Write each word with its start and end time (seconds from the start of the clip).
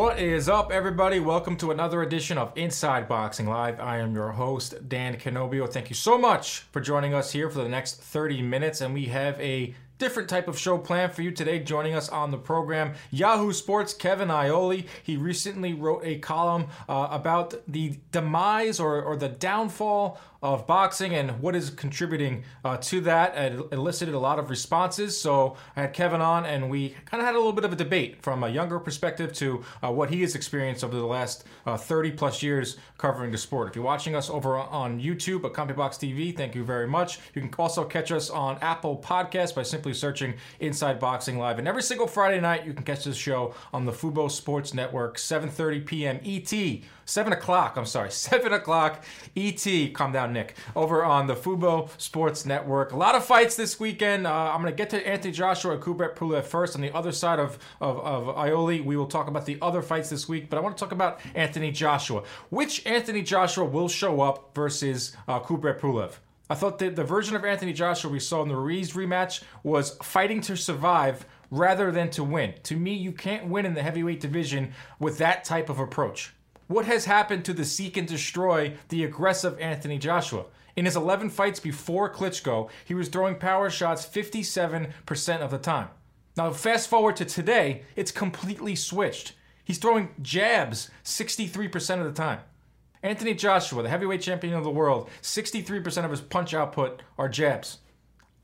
What 0.00 0.18
is 0.18 0.48
up, 0.48 0.72
everybody? 0.72 1.20
Welcome 1.20 1.58
to 1.58 1.72
another 1.72 2.00
edition 2.00 2.38
of 2.38 2.56
Inside 2.56 3.06
Boxing 3.06 3.46
Live. 3.46 3.78
I 3.80 3.98
am 3.98 4.14
your 4.14 4.30
host, 4.30 4.88
Dan 4.88 5.18
Canobbio. 5.18 5.70
Thank 5.70 5.90
you 5.90 5.94
so 5.94 6.16
much 6.16 6.60
for 6.72 6.80
joining 6.80 7.12
us 7.12 7.32
here 7.32 7.50
for 7.50 7.62
the 7.62 7.68
next 7.68 8.00
30 8.00 8.40
minutes, 8.40 8.80
and 8.80 8.94
we 8.94 9.04
have 9.04 9.38
a 9.38 9.74
different 9.98 10.30
type 10.30 10.48
of 10.48 10.58
show 10.58 10.78
planned 10.78 11.12
for 11.12 11.20
you 11.20 11.30
today. 11.30 11.58
Joining 11.58 11.94
us 11.94 12.08
on 12.08 12.30
the 12.30 12.38
program, 12.38 12.94
Yahoo 13.10 13.52
Sports 13.52 13.92
Kevin 13.92 14.30
Iole. 14.30 14.86
He 15.02 15.18
recently 15.18 15.74
wrote 15.74 16.00
a 16.02 16.18
column 16.18 16.68
uh, 16.88 17.08
about 17.10 17.54
the 17.68 17.98
demise 18.10 18.80
or, 18.80 19.02
or 19.02 19.16
the 19.16 19.28
downfall 19.28 20.18
of 20.42 20.66
boxing 20.66 21.14
and 21.14 21.40
what 21.40 21.54
is 21.54 21.70
contributing 21.70 22.44
uh, 22.64 22.76
to 22.78 23.00
that. 23.02 23.36
It 23.36 23.72
elicited 23.72 24.14
a 24.14 24.18
lot 24.18 24.38
of 24.38 24.48
responses. 24.48 25.18
So 25.18 25.56
I 25.76 25.82
had 25.82 25.92
Kevin 25.92 26.20
on, 26.20 26.46
and 26.46 26.70
we 26.70 26.94
kind 27.04 27.20
of 27.20 27.26
had 27.26 27.34
a 27.34 27.38
little 27.38 27.52
bit 27.52 27.64
of 27.64 27.72
a 27.72 27.76
debate 27.76 28.22
from 28.22 28.42
a 28.42 28.48
younger 28.48 28.78
perspective 28.78 29.32
to 29.34 29.62
uh, 29.82 29.92
what 29.92 30.10
he 30.10 30.22
has 30.22 30.34
experienced 30.34 30.82
over 30.82 30.96
the 30.96 31.04
last 31.04 31.44
uh, 31.66 31.76
30 31.76 32.12
plus 32.12 32.42
years 32.42 32.78
covering 32.96 33.32
the 33.32 33.38
sport. 33.38 33.68
If 33.68 33.76
you're 33.76 33.84
watching 33.84 34.14
us 34.14 34.30
over 34.30 34.56
on 34.56 35.00
YouTube 35.00 35.44
at 35.44 35.52
CompuBox 35.52 35.98
TV, 35.98 36.34
thank 36.34 36.54
you 36.54 36.64
very 36.64 36.86
much. 36.86 37.18
You 37.34 37.42
can 37.42 37.52
also 37.58 37.84
catch 37.84 38.10
us 38.10 38.30
on 38.30 38.56
Apple 38.62 38.96
Podcasts 38.96 39.54
by 39.54 39.62
simply 39.62 39.92
searching 39.92 40.34
Inside 40.60 40.98
Boxing 40.98 41.38
Live. 41.38 41.58
And 41.58 41.68
every 41.68 41.82
single 41.82 42.06
Friday 42.06 42.40
night, 42.40 42.64
you 42.64 42.72
can 42.72 42.84
catch 42.84 43.04
this 43.04 43.16
show 43.16 43.54
on 43.72 43.84
the 43.84 43.92
Fubo 43.92 44.30
Sports 44.30 44.72
Network, 44.72 45.16
7:30 45.16 45.86
p.m. 45.86 46.20
ET. 46.24 46.80
7 47.10 47.32
o'clock, 47.32 47.76
I'm 47.76 47.86
sorry, 47.86 48.10
7 48.12 48.52
o'clock 48.52 49.04
ET, 49.36 49.66
calm 49.92 50.12
down, 50.12 50.32
Nick, 50.32 50.54
over 50.76 51.04
on 51.04 51.26
the 51.26 51.34
Fubo 51.34 51.90
Sports 52.00 52.46
Network. 52.46 52.92
A 52.92 52.96
lot 52.96 53.16
of 53.16 53.24
fights 53.24 53.56
this 53.56 53.80
weekend. 53.80 54.26
Uh, 54.26 54.32
I'm 54.32 54.62
going 54.62 54.72
to 54.72 54.76
get 54.76 54.90
to 54.90 55.06
Anthony 55.06 55.32
Joshua 55.32 55.74
and 55.74 55.82
Kubrat 55.82 56.14
Pulev 56.14 56.44
first. 56.44 56.76
On 56.76 56.80
the 56.80 56.94
other 56.94 57.10
side 57.10 57.40
of, 57.40 57.58
of, 57.80 57.98
of 57.98 58.36
Iole, 58.36 58.84
we 58.84 58.96
will 58.96 59.08
talk 59.08 59.26
about 59.26 59.44
the 59.44 59.58
other 59.60 59.82
fights 59.82 60.08
this 60.08 60.28
week, 60.28 60.48
but 60.48 60.56
I 60.56 60.60
want 60.60 60.76
to 60.76 60.80
talk 60.80 60.92
about 60.92 61.20
Anthony 61.34 61.72
Joshua. 61.72 62.22
Which 62.50 62.86
Anthony 62.86 63.22
Joshua 63.22 63.64
will 63.64 63.88
show 63.88 64.20
up 64.20 64.54
versus 64.54 65.16
uh, 65.26 65.40
Kubrat 65.40 65.80
Pulev? 65.80 66.12
I 66.48 66.54
thought 66.54 66.78
that 66.78 66.94
the 66.94 67.04
version 67.04 67.34
of 67.34 67.44
Anthony 67.44 67.72
Joshua 67.72 68.10
we 68.10 68.20
saw 68.20 68.42
in 68.42 68.48
the 68.48 68.56
Ruiz 68.56 68.92
rematch 68.92 69.42
was 69.64 69.96
fighting 70.02 70.40
to 70.42 70.56
survive 70.56 71.26
rather 71.50 71.90
than 71.90 72.10
to 72.10 72.22
win. 72.22 72.54
To 72.64 72.76
me, 72.76 72.94
you 72.94 73.10
can't 73.10 73.48
win 73.48 73.66
in 73.66 73.74
the 73.74 73.82
heavyweight 73.82 74.20
division 74.20 74.72
with 75.00 75.18
that 75.18 75.44
type 75.44 75.68
of 75.68 75.80
approach. 75.80 76.32
What 76.70 76.84
has 76.84 77.06
happened 77.06 77.44
to 77.46 77.52
the 77.52 77.64
seek 77.64 77.96
and 77.96 78.06
destroy 78.06 78.74
the 78.90 79.02
aggressive 79.02 79.58
Anthony 79.58 79.98
Joshua? 79.98 80.44
In 80.76 80.84
his 80.84 80.94
11 80.94 81.30
fights 81.30 81.58
before 81.58 82.08
Klitschko, 82.08 82.70
he 82.84 82.94
was 82.94 83.08
throwing 83.08 83.34
power 83.34 83.68
shots 83.70 84.06
57% 84.06 85.40
of 85.40 85.50
the 85.50 85.58
time. 85.58 85.88
Now, 86.36 86.52
fast 86.52 86.88
forward 86.88 87.16
to 87.16 87.24
today, 87.24 87.82
it's 87.96 88.12
completely 88.12 88.76
switched. 88.76 89.32
He's 89.64 89.78
throwing 89.78 90.10
jabs 90.22 90.92
63% 91.02 91.98
of 91.98 92.04
the 92.04 92.12
time. 92.12 92.38
Anthony 93.02 93.34
Joshua, 93.34 93.82
the 93.82 93.88
heavyweight 93.88 94.22
champion 94.22 94.54
of 94.54 94.62
the 94.62 94.70
world, 94.70 95.10
63% 95.22 96.04
of 96.04 96.12
his 96.12 96.20
punch 96.20 96.54
output 96.54 97.02
are 97.18 97.28
jabs. 97.28 97.78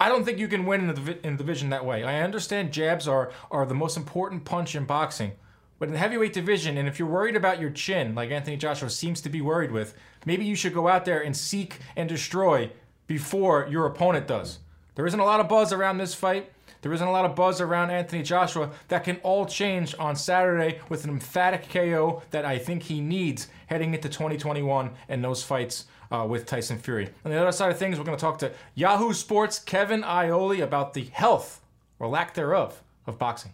I 0.00 0.08
don't 0.08 0.25
think 0.25 0.41
you 0.41 0.48
can 0.48 0.66
win 0.66 0.91
in 0.91 1.04
the, 1.04 1.25
in 1.25 1.37
the 1.37 1.44
division 1.44 1.70
that 1.70 1.87
way. 1.87 2.03
I 2.03 2.22
understand 2.22 2.72
jabs 2.72 3.06
are, 3.06 3.31
are 3.53 3.66
the 3.66 3.75
most 3.75 3.97
important 3.97 4.44
punch 4.44 4.75
in 4.75 4.84
boxing, 4.84 5.31
but 5.78 5.88
in 5.88 5.92
the 5.92 5.98
heavyweight 5.98 6.32
division, 6.32 6.78
and 6.78 6.88
if 6.88 6.98
you're 6.98 7.09
worried 7.09 7.37
about 7.37 7.60
your 7.60 7.70
chin, 7.70 8.14
like 8.14 8.31
Anthony 8.31 8.56
Joshua 8.56 8.88
seems 8.88 9.20
to 9.20 9.28
be 9.28 9.41
worried 9.41 9.72
with, 9.72 9.94
maybe 10.25 10.44
you 10.44 10.54
should 10.54 10.75
go 10.75 10.88
out 10.88 11.04
there 11.04 11.20
and 11.20 11.37
seek 11.37 11.78
and 11.97 12.09
destroy 12.09 12.70
before 13.06 13.66
your 13.70 13.87
opponent 13.87 14.26
does. 14.26 14.59
There 14.94 15.06
isn't 15.06 15.20
a 15.20 15.25
lot 15.25 15.41
of 15.41 15.48
buzz 15.48 15.72
around 15.72 15.98
this 15.98 16.14
fight. 16.14 16.50
There 16.82 16.92
isn't 16.92 17.06
a 17.06 17.12
lot 17.12 17.25
of 17.25 17.34
buzz 17.34 17.60
around 17.60 17.91
Anthony 17.91 18.22
Joshua. 18.22 18.70
That 18.88 19.04
can 19.04 19.16
all 19.19 19.44
change 19.44 19.94
on 19.98 20.16
Saturday 20.16 20.81
with 20.88 21.04
an 21.04 21.10
emphatic 21.10 21.69
KO 21.69 22.22
that 22.31 22.44
I 22.44 22.58
think 22.58 22.84
he 22.84 23.00
needs 23.00 23.48
heading 23.66 23.93
into 23.93 24.08
2021 24.08 24.91
and 25.08 25.25
those 25.25 25.43
fights 25.43 25.87
uh, 26.10 26.26
with 26.28 26.47
Tyson 26.47 26.78
Fury. 26.78 27.10
On 27.25 27.31
the 27.31 27.37
other 27.41 27.53
side 27.53 27.70
of 27.70 27.78
things, 27.78 27.98
we're 27.98 28.04
going 28.04 28.16
to 28.16 28.20
talk 28.20 28.38
to 28.38 28.53
Yahoo 28.75 29.12
Sports' 29.12 29.58
Kevin 29.58 30.03
Iole 30.03 30.62
about 30.62 30.94
the 30.94 31.04
health 31.04 31.60
or 31.98 32.08
lack 32.08 32.34
thereof 32.34 32.82
of 33.06 33.19
boxing. 33.19 33.53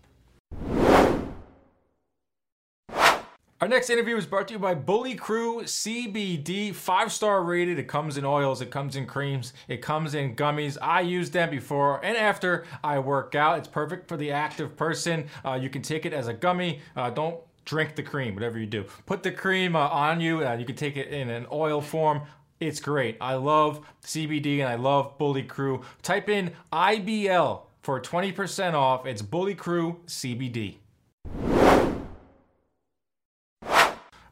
Our 3.62 3.68
next 3.68 3.90
interview 3.90 4.16
is 4.16 4.26
brought 4.26 4.48
to 4.48 4.54
you 4.54 4.58
by 4.58 4.74
Bully 4.74 5.14
Crew 5.14 5.62
CBD, 5.62 6.74
five 6.74 7.12
star 7.12 7.44
rated. 7.44 7.78
It 7.78 7.86
comes 7.86 8.16
in 8.16 8.24
oils, 8.24 8.60
it 8.60 8.72
comes 8.72 8.96
in 8.96 9.06
creams, 9.06 9.52
it 9.68 9.80
comes 9.80 10.16
in 10.16 10.34
gummies. 10.34 10.76
I 10.82 11.02
use 11.02 11.30
them 11.30 11.48
before 11.48 12.04
and 12.04 12.16
after 12.16 12.64
I 12.82 12.98
work 12.98 13.36
out. 13.36 13.58
It's 13.58 13.68
perfect 13.68 14.08
for 14.08 14.16
the 14.16 14.32
active 14.32 14.76
person. 14.76 15.28
Uh, 15.44 15.60
you 15.62 15.70
can 15.70 15.80
take 15.80 16.04
it 16.04 16.12
as 16.12 16.26
a 16.26 16.32
gummy. 16.32 16.80
Uh, 16.96 17.10
don't 17.10 17.38
drink 17.64 17.94
the 17.94 18.02
cream, 18.02 18.34
whatever 18.34 18.58
you 18.58 18.66
do. 18.66 18.84
Put 19.06 19.22
the 19.22 19.30
cream 19.30 19.76
uh, 19.76 19.86
on 19.86 20.20
you. 20.20 20.44
Uh, 20.44 20.54
you 20.54 20.64
can 20.64 20.74
take 20.74 20.96
it 20.96 21.06
in 21.10 21.30
an 21.30 21.46
oil 21.52 21.80
form. 21.80 22.22
It's 22.58 22.80
great. 22.80 23.16
I 23.20 23.34
love 23.34 23.86
CBD 24.02 24.58
and 24.58 24.68
I 24.68 24.74
love 24.74 25.16
Bully 25.18 25.44
Crew. 25.44 25.82
Type 26.02 26.28
in 26.28 26.50
IBL 26.72 27.60
for 27.84 28.00
20% 28.00 28.74
off. 28.74 29.06
It's 29.06 29.22
Bully 29.22 29.54
Crew 29.54 30.00
CBD. 30.08 30.78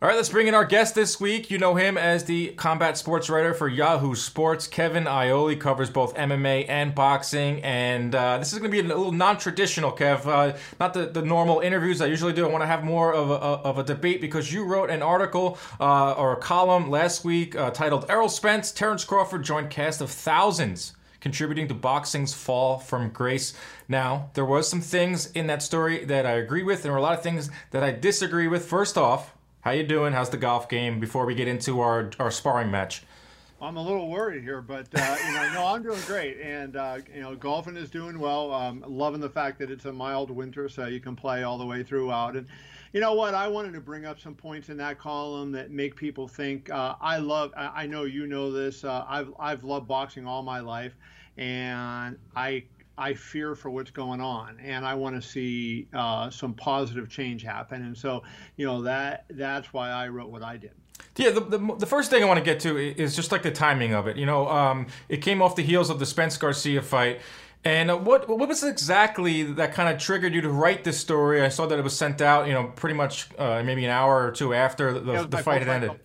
All 0.03 0.09
right, 0.09 0.17
let's 0.17 0.31
bring 0.31 0.47
in 0.47 0.55
our 0.55 0.65
guest 0.65 0.95
this 0.95 1.21
week. 1.21 1.51
You 1.51 1.59
know 1.59 1.75
him 1.75 1.99
as 1.99 2.25
the 2.25 2.53
combat 2.53 2.97
sports 2.97 3.29
writer 3.29 3.53
for 3.53 3.69
Yahoo 3.69 4.15
Sports. 4.15 4.67
Kevin 4.67 5.05
Iole 5.05 5.61
covers 5.61 5.91
both 5.91 6.15
MMA 6.15 6.65
and 6.71 6.95
boxing, 6.95 7.63
and 7.63 8.15
uh, 8.15 8.39
this 8.39 8.55
is 8.55 8.59
going 8.59 8.71
to 8.71 8.75
be 8.75 8.81
a 8.81 8.89
little 8.89 9.13
non-traditional, 9.13 9.93
Kev. 9.93 10.25
Uh, 10.25 10.57
not 10.81 10.95
the, 10.95 11.05
the 11.05 11.21
normal 11.21 11.61
interviews 11.61 12.01
I 12.01 12.07
usually 12.07 12.33
do. 12.33 12.47
I 12.47 12.49
want 12.51 12.63
to 12.63 12.67
have 12.67 12.83
more 12.83 13.13
of 13.13 13.29
a, 13.29 13.35
of 13.35 13.77
a 13.77 13.83
debate 13.83 14.23
because 14.23 14.51
you 14.51 14.65
wrote 14.65 14.89
an 14.89 15.03
article 15.03 15.59
uh, 15.79 16.13
or 16.13 16.33
a 16.33 16.37
column 16.37 16.89
last 16.89 17.23
week 17.23 17.55
uh, 17.55 17.71
titled 17.71 18.07
"Errol 18.09 18.31
Spence, 18.31 18.73
Terrence 18.73 19.05
Crawford 19.05 19.43
joined 19.43 19.69
cast 19.69 20.01
of 20.01 20.11
thousands." 20.11 20.95
contributing 21.21 21.69
to 21.69 21.75
boxing's 21.75 22.33
fall 22.33 22.79
from 22.79 23.11
grace. 23.11 23.53
Now, 23.89 24.31
there 24.33 24.45
was 24.47 24.67
some 24.67 24.81
things 24.81 25.31
in 25.33 25.49
that 25.49 25.63
story 25.63 26.03
that 26.07 26.25
I 26.25 26.31
agree 26.31 26.63
with, 26.63 26.77
and 26.77 26.85
there 26.85 26.93
were 26.93 26.99
a 26.99 27.03
lot 27.03 27.13
of 27.13 27.23
things 27.23 27.51
that 27.73 27.83
I 27.83 27.93
disagree 27.93 28.49
with. 28.49 28.65
First 28.65 28.97
off, 28.97 29.35
how 29.61 29.73
you 29.73 29.83
doing? 29.83 30.13
How's 30.13 30.31
the 30.31 30.37
golf 30.37 30.69
game? 30.69 31.01
Before 31.01 31.27
we 31.27 31.35
get 31.35 31.49
into 31.49 31.81
our 31.81 32.11
our 32.19 32.31
sparring 32.31 32.71
match. 32.71 33.03
I'm 33.63 33.77
a 33.77 33.83
little 33.83 34.09
worried 34.09 34.43
here, 34.43 34.63
but 34.63 34.89
uh, 34.95 35.17
you 35.27 35.35
know, 35.35 35.53
no, 35.53 35.67
I'm 35.67 35.83
doing 35.83 36.01
great, 36.07 36.41
and 36.41 36.77
uh, 36.77 36.99
you 37.15 37.21
know, 37.21 37.37
golfing 37.37 37.77
is 37.77 37.91
doing 37.91 38.19
well. 38.19 38.55
Um, 38.55 38.83
loving 38.89 39.21
the 39.21 39.29
fact 39.29 39.59
that 39.59 39.71
it's 39.71 39.85
a 39.85 39.93
mild 39.93 40.31
winter, 40.31 40.69
so 40.71 40.87
you 40.87 40.99
can 40.99 41.15
play 41.15 41.43
all 41.43 41.59
the 41.59 41.67
way 41.67 41.83
throughout. 41.83 42.37
And 42.37 42.47
you 42.95 43.01
know 43.01 43.13
what? 43.13 43.35
I 43.35 43.49
wanted 43.49 43.75
to 43.75 43.81
bring 43.81 44.07
up 44.07 44.19
some 44.19 44.35
points 44.35 44.71
in 44.71 44.79
that 44.79 44.99
column 44.99 45.53
that 45.53 45.71
make 45.71 45.95
people 45.95 46.27
think. 46.27 46.71
Uh, 46.71 46.95
I 47.03 47.19
love. 47.19 47.53
I 47.55 47.87
know 47.87 48.05
you 48.05 48.27
know 48.27 48.51
this. 48.51 48.83
Uh, 48.83 49.05
I've 49.07 49.35
I've 49.39 49.63
loved 49.63 49.87
boxing 49.87 50.27
all 50.27 50.43
my 50.43 50.61
life, 50.61 50.95
and 51.37 52.17
I 52.35 52.65
I 53.01 53.15
fear 53.15 53.55
for 53.55 53.71
what's 53.71 53.91
going 53.91 54.21
on, 54.21 54.59
and 54.63 54.87
I 54.87 54.93
want 54.93 55.21
to 55.21 55.27
see 55.27 55.89
uh, 55.95 56.29
some 56.29 56.53
positive 56.53 57.09
change 57.09 57.43
happen. 57.43 57.83
And 57.83 57.97
so, 57.97 58.23
you 58.59 58.67
know, 58.67 58.83
that 58.83 59.25
that's 59.31 59.73
why 59.73 59.89
I 59.89 60.09
wrote 60.09 60.31
what 60.31 60.43
I 60.43 60.59
did. 60.59 60.73
Yeah, 61.17 61.31
the, 61.31 61.41
the, 61.41 61.77
the, 61.79 61.87
first 61.87 62.11
thing 62.11 62.23
I 62.23 62.27
want 62.27 62.39
to 62.39 62.45
get 62.45 62.61
to 62.61 62.77
is 62.77 63.17
just 63.17 63.33
like 63.33 63.43
the 63.43 63.51
timing 63.51 63.95
of 63.95 64.07
it. 64.07 64.19
You 64.19 64.27
know, 64.27 64.47
um, 64.49 64.87
it 65.09 65.23
came 65.23 65.41
off 65.41 65.57
the 65.57 65.63
heels 65.63 65.89
of 65.89 65.99
the 65.99 66.05
Spence 66.05 66.37
Garcia 66.37 66.83
fight. 66.83 67.21
And 67.65 67.91
uh, 67.91 67.97
what 67.97 68.29
what 68.29 68.49
was 68.49 68.63
exactly 68.63 69.45
that 69.45 69.73
kind 69.73 69.89
of 69.95 69.99
triggered 69.99 70.35
you 70.35 70.43
to 70.43 70.51
write 70.51 70.85
this 70.85 70.99
story? 70.99 71.41
I 71.41 71.49
saw 71.49 71.67
that 71.67 71.79
it 71.79 71.83
was 71.83 71.97
sent 71.97 72.21
out, 72.21 72.47
you 72.47 72.53
know, 72.53 72.65
pretty 72.77 72.95
much 72.95 73.29
uh, 73.39 73.63
maybe 73.63 73.83
an 73.87 73.91
hour 73.91 74.27
or 74.27 74.31
two 74.31 74.53
after 74.53 74.93
the, 74.93 75.27
the 75.27 75.39
fight 75.39 75.63
had 75.63 75.69
ended. 75.69 76.01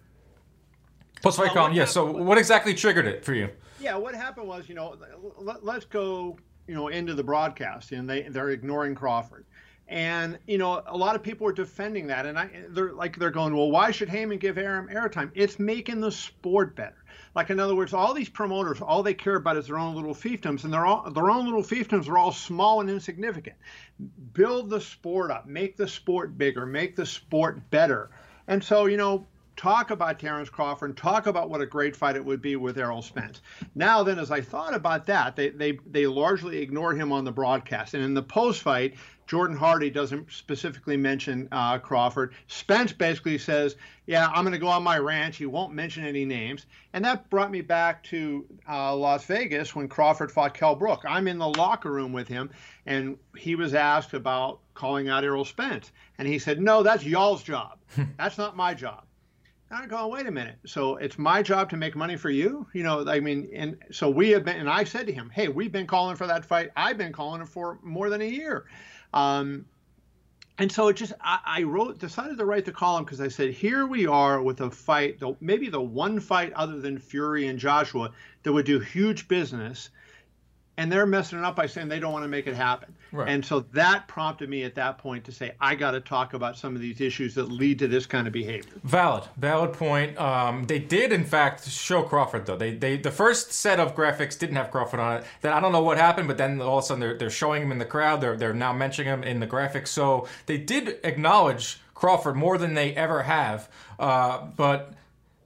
Post 1.22 1.38
fight 1.38 1.52
column, 1.52 1.74
yeah. 1.74 1.86
So 1.86 2.10
what 2.10 2.38
exactly 2.38 2.74
triggered 2.74 3.06
it 3.06 3.26
for 3.26 3.34
you? 3.34 3.50
Yeah, 3.80 3.98
what 3.98 4.16
happened 4.16 4.48
was, 4.48 4.68
you 4.70 4.76
know, 4.76 4.96
let, 5.38 5.64
let's 5.64 5.86
go 5.86 6.38
you 6.68 6.76
know, 6.76 6.88
into 6.88 7.14
the 7.14 7.24
broadcast, 7.24 7.92
and 7.92 8.10
they 8.10 8.24
they're 8.24 8.50
ignoring 8.50 8.96
Crawford. 8.96 9.46
And 9.88 10.40
you 10.48 10.58
know, 10.58 10.82
a 10.88 10.98
lot 10.98 11.16
of 11.16 11.22
people 11.22 11.48
are 11.48 11.54
defending 11.54 12.08
that, 12.08 12.26
and 12.26 12.40
I, 12.40 12.50
they're 12.70 12.94
like 12.94 13.18
they're 13.18 13.30
going, 13.30 13.56
well, 13.56 13.70
why 13.70 13.92
should 13.92 14.10
Haymon 14.10 14.40
give 14.40 14.58
Arum 14.58 14.88
airtime? 14.90 15.30
It's 15.36 15.60
making 15.60 16.02
the 16.02 16.12
sport 16.12 16.76
better. 16.76 17.04
Like 17.36 17.52
in 17.52 17.60
other 17.60 17.76
words, 17.76 17.94
all 17.94 18.14
these 18.14 18.30
promoters, 18.30 18.82
all 18.82 19.04
they 19.04 19.14
care 19.14 19.36
about 19.36 19.58
is 19.58 19.68
their 19.68 19.78
own 19.78 19.96
little 19.96 20.16
fiefdoms, 20.16 20.64
and 20.64 20.74
their 20.74 20.86
all 20.86 21.12
their 21.12 21.30
own 21.30 21.46
little 21.46 21.62
fiefdoms 21.62 22.08
are 22.08 22.18
all 22.18 22.32
small 22.32 22.82
and 22.82 22.90
insignificant. 22.90 23.56
Build 24.34 24.72
the 24.72 24.82
sport 24.82 25.30
up, 25.30 25.46
make 25.46 25.78
the 25.78 25.88
sport 25.88 26.38
bigger, 26.38 26.66
make 26.66 26.96
the 26.96 27.06
sport 27.06 27.70
better. 27.70 28.10
And 28.48 28.64
so, 28.64 28.86
you 28.86 28.98
know, 28.98 29.28
talk 29.56 29.92
about 29.92 30.20
Terrence 30.20 30.50
Crawford 30.50 30.90
and 30.90 30.98
talk 30.98 31.28
about 31.28 31.50
what 31.50 31.62
a 31.62 31.66
great 31.66 31.96
fight 31.96 32.16
it 32.16 32.26
would 32.26 32.42
be 32.42 32.56
with 32.56 32.78
Errol 32.78 33.02
Spence. 33.02 33.42
Now 33.74 34.04
then, 34.04 34.20
as 34.20 34.32
I 34.32 34.42
thought 34.42 34.74
about 34.74 35.06
that, 35.06 35.36
they 35.36 35.50
they 35.50 35.80
they 35.90 36.08
largely 36.08 36.58
ignore 36.58 36.94
him 36.94 37.12
on 37.12 37.24
the 37.24 37.32
broadcast. 37.32 37.94
And 37.94 38.04
in 38.04 38.14
the 38.14 38.24
post 38.24 38.62
fight, 38.62 38.96
Jordan 39.28 39.58
Hardy 39.58 39.90
doesn't 39.90 40.32
specifically 40.32 40.98
mention 40.98 41.48
uh, 41.52 41.80
Crawford. 41.80 42.34
Spence 42.48 42.94
basically 42.94 43.38
says, 43.38 43.76
"Yeah, 44.06 44.28
I'm 44.28 44.44
going 44.44 44.54
to 44.54 44.60
go 44.60 44.68
on 44.68 44.84
my 44.84 45.00
ranch." 45.00 45.38
He 45.38 45.46
won't 45.46 45.74
mention 45.74 46.06
any 46.06 46.26
names, 46.26 46.66
and 46.94 47.04
that 47.06 47.30
brought 47.30 47.50
me 47.50 47.62
back 47.62 48.04
to 48.06 48.46
uh, 48.70 48.96
Las 48.96 49.26
Vegas 49.26 49.76
when 49.76 49.88
Crawford 49.88 50.32
fought 50.32 50.54
Kell 50.54 50.76
Brook. 50.76 51.04
I'm 51.08 51.28
in 51.28 51.38
the 51.38 51.50
locker 51.50 51.92
room 51.92 52.14
with 52.14 52.28
him, 52.28 52.52
and 52.86 53.18
he 53.36 53.56
was 53.56 53.74
asked 53.74 54.14
about 54.14 54.60
calling 54.76 55.10
out 55.10 55.24
Errol 55.24 55.46
Spence, 55.46 55.92
and 56.18 56.28
he 56.28 56.38
said, 56.38 56.62
"No, 56.62 56.84
that's 56.84 57.04
y'all's 57.04 57.42
job. 57.42 57.80
that's 58.18 58.38
not 58.38 58.56
my 58.56 58.74
job." 58.74 59.06
I'm 59.72 59.88
going, 59.88 60.12
wait 60.12 60.28
a 60.28 60.32
minute. 60.32 60.58
So 60.66 60.98
it's 60.98 61.18
my 61.18 61.42
job 61.42 61.70
to 61.72 61.78
make 61.78 61.96
money 61.96 62.18
for 62.18 62.30
you? 62.30 62.68
You 62.74 62.84
know, 62.84 63.08
I 63.08 63.20
mean, 63.20 63.50
and 63.54 63.78
so 63.92 64.10
we 64.10 64.30
have 64.30 64.46
been, 64.46 64.58
and 64.58 64.70
I 64.70 64.84
said 64.84 65.08
to 65.08 65.14
him, 65.14 65.32
hey, 65.34 65.48
we've 65.48 65.72
been 65.72 65.88
calling 65.88 66.16
for 66.16 66.28
that 66.28 66.46
fight. 66.46 66.70
I've 66.78 66.98
been 66.98 67.12
calling 67.12 67.42
it 67.42 67.48
for 67.48 67.80
more 67.82 68.10
than 68.10 68.22
a 68.22 68.30
year. 68.30 68.66
Um, 69.14 69.66
and 70.58 70.72
so 70.72 70.88
it 70.88 70.94
just, 70.94 71.14
I, 71.20 71.40
I, 71.46 71.64
wrote, 71.64 72.00
decided 72.00 72.38
to 72.38 72.46
write 72.46 72.66
the 72.66 72.72
column 72.72 73.06
because 73.06 73.20
I 73.20 73.28
said, 73.28 73.52
here 73.52 73.88
we 73.88 74.06
are 74.06 74.42
with 74.42 74.62
a 74.62 74.70
fight, 74.70 75.20
the, 75.20 75.36
maybe 75.42 75.68
the 75.68 75.82
one 75.82 76.20
fight 76.20 76.54
other 76.54 76.80
than 76.80 76.98
Fury 76.98 77.48
and 77.48 77.60
Joshua 77.60 78.12
that 78.44 78.54
would 78.54 78.66
do 78.66 78.80
huge 78.80 79.28
business 79.28 79.90
and 80.78 80.92
they're 80.92 81.06
messing 81.06 81.40
it 81.40 81.46
up 81.46 81.56
by 81.56 81.68
saying 81.68 81.88
they 81.88 82.00
don't 82.00 82.12
want 82.12 82.24
to 82.24 82.30
make 82.30 82.48
it 82.48 82.56
happen. 82.56 82.94
Right. 83.12 83.30
And 83.30 83.46
so 83.46 83.62
that 83.72 84.08
prompted 84.08 84.50
me 84.50 84.64
at 84.64 84.76
that 84.76 84.98
point 84.98 85.24
to 85.26 85.32
say, 85.32 85.54
I 85.62 85.76
got 85.76 85.92
to 85.92 86.02
talk 86.02 86.34
about 86.34 86.58
some 86.58 86.76
of 86.76 86.82
these 86.82 87.00
issues 87.00 87.34
that 87.36 87.50
lead 87.50 87.80
to 87.80 87.88
this 87.88 88.06
kind 88.06 88.28
of 88.28 88.34
behavior. 88.34 88.74
Valid, 88.84 89.24
valid 89.38 89.74
point. 89.74 90.18
Um, 90.18 90.66
they 90.66 90.80
did, 90.80 91.14
in 91.14 91.24
fact, 91.24 91.68
show 91.70 92.04
Crawford 92.04 92.46
though. 92.46 92.58
They, 92.58 92.76
they, 92.76 92.98
the 92.98 93.12
first 93.12 93.54
set 93.54 93.80
of 93.80 93.96
graphics 93.96 94.38
didn't 94.38 94.58
have 94.58 94.72
Crawford 94.72 95.00
on 95.00 95.18
it. 95.18 95.24
Then 95.42 95.54
I 95.54 95.60
don't 95.60 95.72
know 95.72 95.84
what 95.84 95.98
happened, 95.98 96.28
but 96.28 96.38
then 96.38 96.62
all 96.62 96.80
of 96.80 96.84
a 96.84 96.88
sudden 96.88 97.00
they're, 97.00 97.18
they're 97.18 97.30
showing 97.30 97.64
him 97.64 97.72
in 97.72 97.78
the 97.78 97.86
crowd. 97.86 98.20
They're, 98.20 98.36
they're 98.36 98.54
now 98.54 98.74
mentioning 98.74 99.12
him 99.12 99.24
in 99.24 99.40
the 99.40 99.48
graphics. 99.48 99.88
So 99.88 100.28
they 100.46 100.58
did 100.58 101.00
acknowledge 101.04 101.80
Crawford 101.94 102.36
more 102.36 102.58
than 102.58 102.74
they 102.74 102.94
ever 102.96 103.24
have. 103.24 103.70
Uh, 103.98 104.46
but 104.58 104.94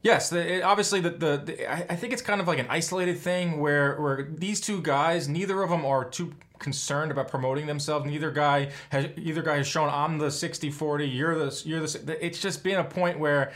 Yes, 0.02 0.30
the, 0.30 0.56
it, 0.56 0.64
obviously 0.64 1.02
the, 1.02 1.10
the, 1.10 1.38
the 1.38 1.72
I, 1.72 1.86
I 1.90 1.96
think 1.96 2.14
it's 2.14 2.22
kind 2.22 2.40
of 2.40 2.48
like 2.48 2.60
an 2.60 2.68
isolated 2.70 3.18
thing 3.18 3.60
where 3.60 4.00
where 4.00 4.24
these 4.24 4.62
two 4.62 4.82
guys, 4.82 5.28
neither 5.28 5.62
of 5.62 5.70
them 5.70 5.86
are 5.86 6.06
too 6.06 6.34
concerned 6.58 7.12
about 7.12 7.28
promoting 7.28 7.66
themselves. 7.66 8.06
Neither 8.06 8.32
guy 8.32 8.72
has 8.90 9.08
either 9.18 9.42
guy 9.42 9.58
has 9.58 9.68
shown 9.68 9.90
I'm 9.90 10.18
the 10.18 10.28
60-40, 10.28 11.14
you're 11.14 11.36
the 11.36 11.62
you're 11.66 11.82
the. 11.82 12.26
It's 12.26 12.42
just 12.42 12.64
been 12.64 12.80
a 12.80 12.84
point 12.84 13.20
where. 13.20 13.52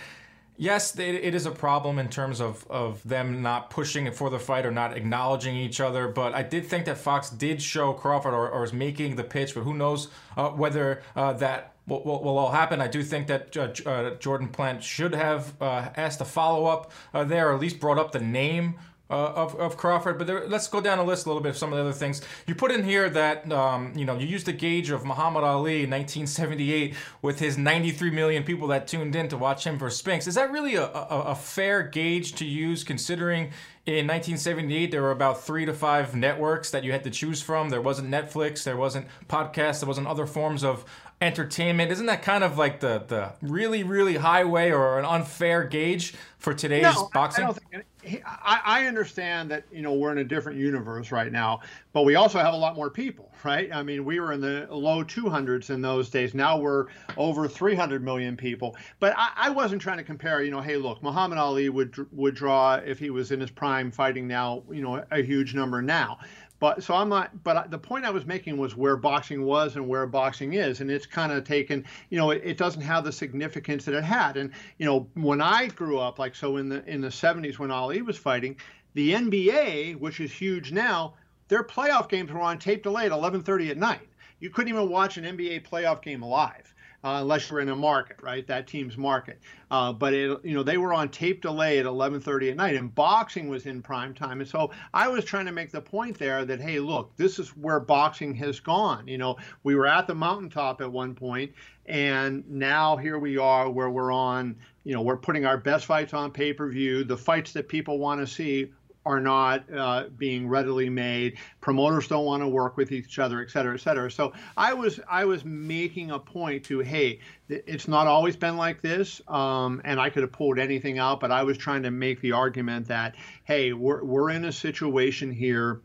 Yes, 0.56 0.98
it, 1.00 1.34
is 1.34 1.48
a 1.48 1.51
problem 1.51 1.98
in 1.98 2.10
terms 2.10 2.40
of, 2.40 2.63
of 2.69 3.01
them 3.04 3.42
not 3.42 3.72
pushing 3.72 4.10
for 4.12 4.30
the 4.30 4.38
fight 4.38 4.68
or 4.68 4.72
not 4.72 4.95
acknowledging 4.95 5.56
each 5.56 5.81
other. 5.81 6.07
But 6.07 6.36
I 6.36 6.44
did 6.44 6.68
think 6.68 6.86
that 6.86 7.00
Fox 7.00 7.31
did 7.31 7.60
show 7.60 7.92
Crawford 7.92 8.36
or, 8.36 8.51
or 8.51 8.63
is 8.63 8.72
making 8.72 9.16
the 9.16 9.24
pitch, 9.24 9.56
but 9.56 9.62
who 9.62 9.74
knows 9.74 10.10
uh, 10.38 10.50
whether 10.50 11.01
uh, 11.16 11.34
that 11.34 11.72
will, 11.88 12.03
will, 12.03 12.24
will 12.24 12.38
all 12.38 12.51
happen. 12.51 12.81
I 12.81 12.88
do 12.88 13.03
think 13.03 13.27
that 13.27 13.56
uh, 13.57 13.89
uh, 13.89 14.15
Jordan 14.15 14.47
Plant 14.47 14.83
should 14.83 15.13
have 15.13 15.53
uh, 15.62 15.89
asked 15.95 16.21
a 16.21 16.25
follow 16.25 16.65
up 16.65 16.91
uh, 17.13 17.24
there, 17.24 17.50
or 17.50 17.53
at 17.53 17.62
least 17.62 17.80
brought 17.80 17.97
up 17.97 18.12
the 18.12 18.19
name. 18.19 18.75
Of, 19.09 19.53
of 19.59 19.77
Crawford, 19.77 20.18
but 20.18 20.25
there, 20.25 20.47
let's 20.47 20.68
go 20.68 20.81
down 20.81 20.97
the 20.97 21.03
list 21.03 21.27
a 21.27 21.30
little 21.30 21.44
bit 21.44 21.50
of 21.50 21.57
some 21.57 21.71
of 21.71 21.77
the 21.77 21.83
other 21.83 21.94
things. 21.94 22.24
You 22.47 22.56
put 22.56 22.71
in 22.71 22.83
here 22.83 23.07
that 23.12 23.51
um, 23.51 23.94
you 23.95 24.06
know 24.06 24.18
you 24.18 24.25
used 24.25 24.47
the 24.47 24.53
gauge 24.53 24.89
of 24.89 25.06
Muhammad 25.06 25.44
Ali 25.44 25.83
in 25.83 25.91
1978 25.91 26.95
with 27.21 27.38
his 27.38 27.56
93 27.56 28.09
million 28.09 28.44
people 28.44 28.69
that 28.69 28.88
tuned 28.88 29.15
in 29.15 29.27
to 29.27 29.38
watch 29.38 29.68
him 29.68 29.77
for 29.77 29.91
Spinks. 29.91 30.25
Is 30.25 30.33
that 30.33 30.51
really 30.51 30.74
a, 30.74 30.85
a, 30.85 31.24
a 31.27 31.35
fair 31.35 31.83
gauge 31.83 32.33
to 32.35 32.45
use, 32.45 32.83
considering 32.83 33.51
in 33.85 34.07
1978 34.07 34.89
there 34.89 35.01
were 35.03 35.12
about 35.12 35.44
three 35.44 35.65
to 35.65 35.74
five 35.74 36.15
networks 36.15 36.71
that 36.71 36.83
you 36.83 36.91
had 36.91 37.03
to 37.03 37.12
choose 37.12 37.39
from? 37.39 37.69
There 37.69 37.81
wasn't 37.81 38.09
Netflix, 38.09 38.63
there 38.63 38.77
wasn't 38.77 39.06
podcasts, 39.27 39.81
there 39.81 39.88
wasn't 39.88 40.07
other 40.07 40.25
forms 40.25 40.63
of 40.63 40.85
entertainment. 41.23 41.91
Isn't 41.91 42.05
that 42.07 42.21
kind 42.21 42.43
of 42.43 42.57
like 42.57 42.79
the 42.79 43.03
the 43.07 43.31
really 43.41 43.83
really 43.83 44.17
highway 44.17 44.71
or 44.71 44.99
an 44.99 45.05
unfair 45.05 45.63
gauge 45.63 46.13
for 46.37 46.53
today's 46.53 46.83
no, 46.83 47.09
boxing? 47.13 47.45
I, 47.45 48.21
I, 48.25 48.61
I, 48.65 48.87
understand 48.87 49.49
that 49.51 49.63
you 49.71 49.81
know 49.81 49.93
we're 49.93 50.11
in 50.11 50.17
a 50.17 50.23
different 50.23 50.59
universe 50.59 51.11
right 51.11 51.31
now, 51.31 51.61
but 51.93 52.03
we 52.03 52.15
also 52.15 52.39
have 52.39 52.53
a 52.53 52.57
lot 52.57 52.75
more 52.75 52.89
people, 52.89 53.31
right? 53.43 53.73
I 53.73 53.81
mean, 53.81 54.03
we 54.03 54.19
were 54.19 54.33
in 54.33 54.41
the 54.41 54.67
low 54.69 55.03
200s 55.03 55.69
in 55.69 55.81
those 55.81 56.09
days. 56.09 56.33
Now 56.33 56.57
we're 56.57 56.87
over 57.15 57.47
300 57.47 58.03
million 58.03 58.35
people. 58.35 58.75
But 58.99 59.13
I, 59.17 59.29
I 59.35 59.49
wasn't 59.49 59.81
trying 59.81 59.97
to 59.97 60.03
compare. 60.03 60.43
You 60.43 60.51
know, 60.51 60.61
hey, 60.61 60.75
look, 60.75 61.01
Muhammad 61.01 61.37
Ali 61.37 61.69
would 61.69 61.95
would 62.11 62.35
draw 62.35 62.75
if 62.75 62.99
he 62.99 63.09
was 63.09 63.31
in 63.31 63.39
his 63.39 63.49
prime 63.49 63.89
fighting 63.89 64.27
now. 64.27 64.63
You 64.69 64.81
know, 64.81 65.03
a 65.11 65.23
huge 65.23 65.55
number 65.55 65.81
now. 65.81 66.19
But 66.63 66.81
so 66.81 66.94
I'm 66.94 67.10
not. 67.10 67.44
But 67.44 67.71
the 67.71 67.77
point 67.77 68.06
I 68.06 68.10
was 68.10 68.25
making 68.25 68.56
was 68.56 68.74
where 68.74 68.95
boxing 68.95 69.44
was 69.44 69.75
and 69.75 69.86
where 69.86 70.07
boxing 70.07 70.54
is, 70.54 70.80
and 70.80 70.89
it's 70.89 71.06
kind 71.06 71.33
of 71.33 71.44
taken. 71.44 71.83
You 72.10 72.18
know, 72.18 72.31
it, 72.31 72.42
it, 72.42 72.57
doesn't 72.57 72.81
have 72.83 73.04
the 73.04 73.12
significance 73.12 73.83
that 73.83 73.94
it 73.94 74.04
had. 74.06 74.38
And 74.38 74.50
you 74.77 74.86
know, 74.86 75.10
when 75.15 75.42
I 75.42 75.68
grew 75.68 76.00
up, 76.00 76.19
like 76.19 76.33
so 76.33 76.56
in 76.56 76.69
the 76.69 76.81
in 76.89 77.01
the 77.01 77.10
70s 77.10 77.60
when 77.60 77.69
Ali 77.69 78.01
was 78.01 78.18
fighting, 78.18 78.56
the 78.94 79.12
NBA, 79.12 80.00
which 80.00 80.21
is 80.21 80.31
huge 80.31 80.71
now, 80.71 81.15
their 81.50 81.65
playoff 81.65 82.07
games 82.07 82.31
were 82.31 82.39
on 82.39 82.60
tape 82.60 82.81
delay 82.81 83.07
at 83.07 83.12
11:30 83.12 83.71
at 83.71 83.77
night. 83.77 84.07
You 84.39 84.50
couldn't 84.50 84.74
even 84.74 84.88
watch 84.88 85.18
an 85.18 85.25
NBA 85.25 85.68
playoff 85.68 86.01
game 86.01 86.24
live 86.24 86.72
uh, 87.03 87.19
unless 87.21 87.50
you're 87.50 87.59
in 87.59 87.69
a 87.69 87.75
market, 87.75 88.17
right? 88.21 88.47
That 88.47 88.67
team's 88.67 88.97
market. 88.97 89.39
Uh, 89.69 89.91
but 89.91 90.13
it, 90.13 90.39
you 90.44 90.53
know, 90.53 90.63
they 90.63 90.77
were 90.77 90.94
on 90.94 91.09
tape 91.09 91.41
delay 91.41 91.79
at 91.79 91.85
11:30 91.85 92.51
at 92.51 92.57
night, 92.57 92.75
and 92.75 92.94
boxing 92.94 93.50
was 93.50 93.65
in 93.65 93.81
prime 93.81 94.13
time. 94.13 94.39
And 94.39 94.50
so 94.50 94.71
I 94.94 95.07
was 95.07 95.25
trying 95.25 95.45
to 95.47 95.51
make 95.51 95.71
the 95.71 95.81
point 95.81 96.17
there 96.17 96.45
that 96.45 96.61
hey, 96.61 96.79
look, 96.79 97.15
this 97.17 97.39
is 97.39 97.50
where 97.50 97.79
boxing 97.79 98.33
has 98.35 98.59
gone. 98.59 99.07
You 99.07 99.17
know, 99.17 99.38
we 99.63 99.75
were 99.75 99.88
at 99.88 100.07
the 100.07 100.15
mountaintop 100.15 100.81
at 100.81 100.91
one 100.91 101.13
point, 101.15 101.51
and 101.85 102.50
now 102.50 102.95
here 102.95 103.19
we 103.19 103.38
are 103.38 103.69
where 103.69 103.89
we're 103.89 104.13
on. 104.13 104.56
You 104.85 104.94
know, 104.94 105.01
we're 105.01 105.17
putting 105.17 105.45
our 105.45 105.57
best 105.57 105.85
fights 105.85 106.13
on 106.13 106.31
pay 106.31 106.53
per 106.53 106.69
view. 106.69 107.03
The 107.03 107.17
fights 107.17 107.51
that 107.53 107.67
people 107.67 107.99
want 107.99 108.21
to 108.21 108.27
see 108.27 108.71
are 109.05 109.19
not 109.19 109.63
uh, 109.73 110.05
being 110.17 110.47
readily 110.47 110.89
made. 110.89 111.38
Promoters 111.61 112.07
don't 112.07 112.25
want 112.25 112.41
to 112.41 112.47
work 112.47 112.77
with 112.77 112.91
each 112.91 113.19
other, 113.19 113.41
et 113.41 113.50
cetera, 113.50 113.73
et 113.73 113.81
cetera. 113.81 114.09
So 114.09 114.33
I 114.55 114.73
was 114.73 115.00
I 115.09 115.25
was 115.25 115.44
making 115.44 116.11
a 116.11 116.19
point 116.19 116.65
to 116.65 116.79
hey, 116.79 117.19
it's 117.50 117.88
not 117.88 118.07
always 118.07 118.35
been 118.35 118.57
like 118.57 118.81
this, 118.81 119.21
um, 119.27 119.81
and 119.83 119.99
I 119.99 120.09
could 120.09 120.23
have 120.23 120.31
pulled 120.31 120.59
anything 120.59 120.99
out, 120.99 121.19
but 121.19 121.31
I 121.31 121.44
was 121.44 121.57
trying 121.57 121.83
to 121.83 121.92
make 121.92 122.21
the 122.21 122.31
argument 122.31 122.87
that 122.87 123.16
hey, 123.44 123.73
we're 123.73 124.04
we're 124.04 124.30
in 124.30 124.45
a 124.45 124.51
situation 124.51 125.31
here 125.31 125.81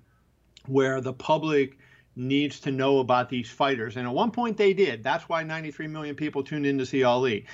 where 0.67 1.01
the 1.01 1.13
public 1.13 1.79
needs 2.15 2.61
to 2.61 2.71
know 2.71 2.99
about 2.99 3.29
these 3.29 3.49
fighters. 3.49 3.97
And 3.97 4.07
at 4.07 4.13
one 4.13 4.31
point 4.31 4.57
they 4.57 4.75
did. 4.75 5.03
That's 5.03 5.29
why 5.29 5.45
93 5.45 5.87
million 5.87 6.17
people 6.17 6.43
tuned 6.43 6.67
in 6.67 6.79
to 6.79 6.87
see 6.87 7.05
Ali. 7.05 7.47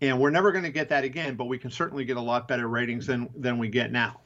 And 0.00 0.18
we're 0.18 0.30
never 0.30 0.50
going 0.50 0.64
to 0.64 0.70
get 0.70 0.88
that 0.88 1.04
again, 1.04 1.36
but 1.36 1.44
we 1.44 1.58
can 1.58 1.70
certainly 1.70 2.04
get 2.04 2.16
a 2.16 2.20
lot 2.20 2.48
better 2.48 2.66
ratings 2.66 3.06
than 3.06 3.28
than 3.36 3.58
we 3.58 3.68
get 3.68 3.92
now. 3.92 4.20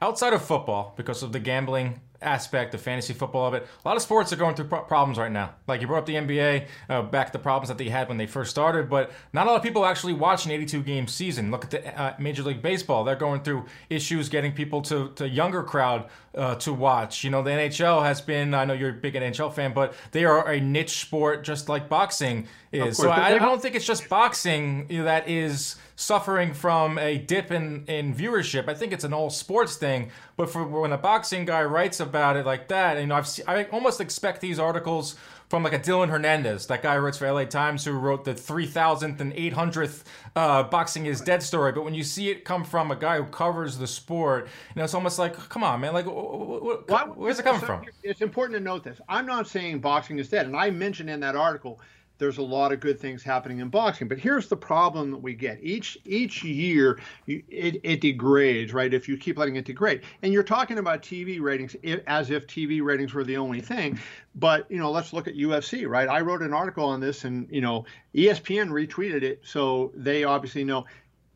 Outside 0.00 0.32
of 0.32 0.44
football, 0.44 0.94
because 0.96 1.22
of 1.22 1.32
the 1.32 1.40
gambling 1.40 2.00
aspect 2.20 2.74
of 2.74 2.80
fantasy 2.80 3.12
football 3.12 3.46
of 3.46 3.54
it. 3.54 3.66
A 3.84 3.88
lot 3.88 3.96
of 3.96 4.02
sports 4.02 4.32
are 4.32 4.36
going 4.36 4.54
through 4.54 4.66
pro- 4.66 4.82
problems 4.82 5.18
right 5.18 5.30
now. 5.30 5.54
Like 5.66 5.80
you 5.80 5.86
brought 5.86 6.00
up 6.00 6.06
the 6.06 6.14
NBA, 6.14 6.66
uh, 6.88 7.02
back 7.02 7.32
the 7.32 7.38
problems 7.38 7.68
that 7.68 7.78
they 7.78 7.88
had 7.88 8.08
when 8.08 8.18
they 8.18 8.26
first 8.26 8.50
started, 8.50 8.90
but 8.90 9.12
not 9.32 9.46
a 9.46 9.50
lot 9.50 9.56
of 9.56 9.62
people 9.62 9.84
actually 9.84 10.14
watch 10.14 10.44
an 10.44 10.50
82 10.50 10.82
game 10.82 11.06
season. 11.06 11.50
Look 11.50 11.64
at 11.64 11.70
the 11.70 12.00
uh, 12.00 12.14
Major 12.18 12.42
League 12.42 12.62
Baseball; 12.62 13.04
they're 13.04 13.16
going 13.16 13.42
through 13.42 13.66
issues 13.88 14.28
getting 14.28 14.52
people 14.52 14.82
to 14.82 15.10
to 15.16 15.28
younger 15.28 15.62
crowd 15.62 16.08
uh, 16.34 16.54
to 16.56 16.72
watch. 16.72 17.24
You 17.24 17.30
know, 17.30 17.42
the 17.42 17.50
NHL 17.50 18.02
has 18.02 18.20
been. 18.20 18.54
I 18.54 18.64
know 18.64 18.74
you're 18.74 18.90
a 18.90 18.94
big 18.94 19.14
NHL 19.14 19.52
fan, 19.52 19.72
but 19.72 19.94
they 20.12 20.24
are 20.24 20.48
a 20.48 20.60
niche 20.60 21.00
sport 21.00 21.44
just 21.44 21.68
like 21.68 21.88
boxing 21.88 22.46
is. 22.72 22.96
So 22.96 23.10
I, 23.10 23.34
I, 23.34 23.38
don't 23.38 23.60
think 23.60 23.74
it's 23.74 23.86
just 23.86 24.08
boxing 24.08 24.86
that 24.88 25.28
is 25.28 25.76
suffering 25.96 26.54
from 26.54 26.98
a 26.98 27.18
dip 27.18 27.50
in 27.50 27.84
in 27.86 28.14
viewership. 28.14 28.68
I 28.68 28.74
think 28.74 28.92
it's 28.92 29.04
an 29.04 29.12
all 29.12 29.30
sports 29.30 29.76
thing 29.76 30.10
But 30.38 30.50
for 30.50 30.64
when 30.64 30.92
a 30.92 30.98
boxing 30.98 31.44
guy 31.44 31.64
writes 31.64 31.98
about 31.98 32.36
it 32.36 32.46
like 32.46 32.68
that, 32.68 33.00
you 33.00 33.06
know, 33.08 33.16
I've 33.16 33.28
I 33.48 33.64
almost 33.64 34.00
expect 34.00 34.40
these 34.40 34.60
articles 34.60 35.16
from 35.48 35.64
like 35.64 35.72
a 35.72 35.80
Dylan 35.80 36.10
Hernandez, 36.10 36.68
that 36.68 36.80
guy 36.80 36.94
who 36.94 37.00
writes 37.00 37.18
for 37.18 37.28
LA 37.28 37.44
Times, 37.44 37.84
who 37.84 37.90
wrote 37.92 38.24
the 38.24 38.34
3000th 38.34 39.18
and 39.18 39.32
800th 39.32 40.04
uh, 40.36 40.62
Boxing 40.62 41.06
is 41.06 41.20
Dead 41.20 41.42
story. 41.42 41.72
But 41.72 41.82
when 41.82 41.94
you 41.94 42.04
see 42.04 42.30
it 42.30 42.44
come 42.44 42.62
from 42.62 42.92
a 42.92 42.96
guy 42.96 43.16
who 43.16 43.24
covers 43.24 43.78
the 43.78 43.88
sport, 43.88 44.44
you 44.44 44.74
know, 44.76 44.84
it's 44.84 44.94
almost 44.94 45.18
like, 45.18 45.34
come 45.34 45.64
on, 45.64 45.80
man, 45.80 45.92
like, 45.92 46.06
well, 46.06 46.84
where's 47.16 47.40
it 47.40 47.42
coming 47.42 47.60
from? 47.60 47.82
It's 48.04 48.20
important 48.20 48.56
to 48.58 48.62
note 48.62 48.84
this. 48.84 49.00
I'm 49.08 49.26
not 49.26 49.48
saying 49.48 49.80
boxing 49.80 50.20
is 50.20 50.28
dead. 50.28 50.46
And 50.46 50.54
I 50.54 50.70
mentioned 50.70 51.10
in 51.10 51.18
that 51.18 51.34
article, 51.34 51.80
there's 52.18 52.38
a 52.38 52.42
lot 52.42 52.72
of 52.72 52.80
good 52.80 52.98
things 52.98 53.22
happening 53.22 53.58
in 53.58 53.68
boxing. 53.68 54.08
But 54.08 54.18
here's 54.18 54.48
the 54.48 54.56
problem 54.56 55.10
that 55.10 55.18
we 55.18 55.34
get 55.34 55.58
each 55.62 55.98
each 56.04 56.44
year 56.44 57.00
it, 57.26 57.80
it 57.82 58.00
degrades, 58.00 58.72
right? 58.72 58.92
If 58.92 59.08
you 59.08 59.16
keep 59.16 59.38
letting 59.38 59.56
it 59.56 59.64
degrade, 59.64 60.02
and 60.22 60.32
you're 60.32 60.42
talking 60.42 60.78
about 60.78 61.02
TV 61.02 61.40
ratings 61.40 61.76
as 62.06 62.30
if 62.30 62.46
TV 62.46 62.82
ratings 62.82 63.14
were 63.14 63.24
the 63.24 63.36
only 63.36 63.60
thing. 63.60 63.98
But 64.34 64.70
you 64.70 64.78
know, 64.78 64.90
let's 64.90 65.12
look 65.12 65.28
at 65.28 65.34
UFC, 65.34 65.88
right? 65.88 66.08
I 66.08 66.20
wrote 66.20 66.42
an 66.42 66.52
article 66.52 66.84
on 66.84 67.00
this, 67.00 67.24
and 67.24 67.48
you 67.50 67.60
know, 67.60 67.84
ESPN 68.14 68.70
retweeted 68.70 69.22
it, 69.22 69.40
so 69.44 69.92
they 69.94 70.24
obviously 70.24 70.64
know 70.64 70.86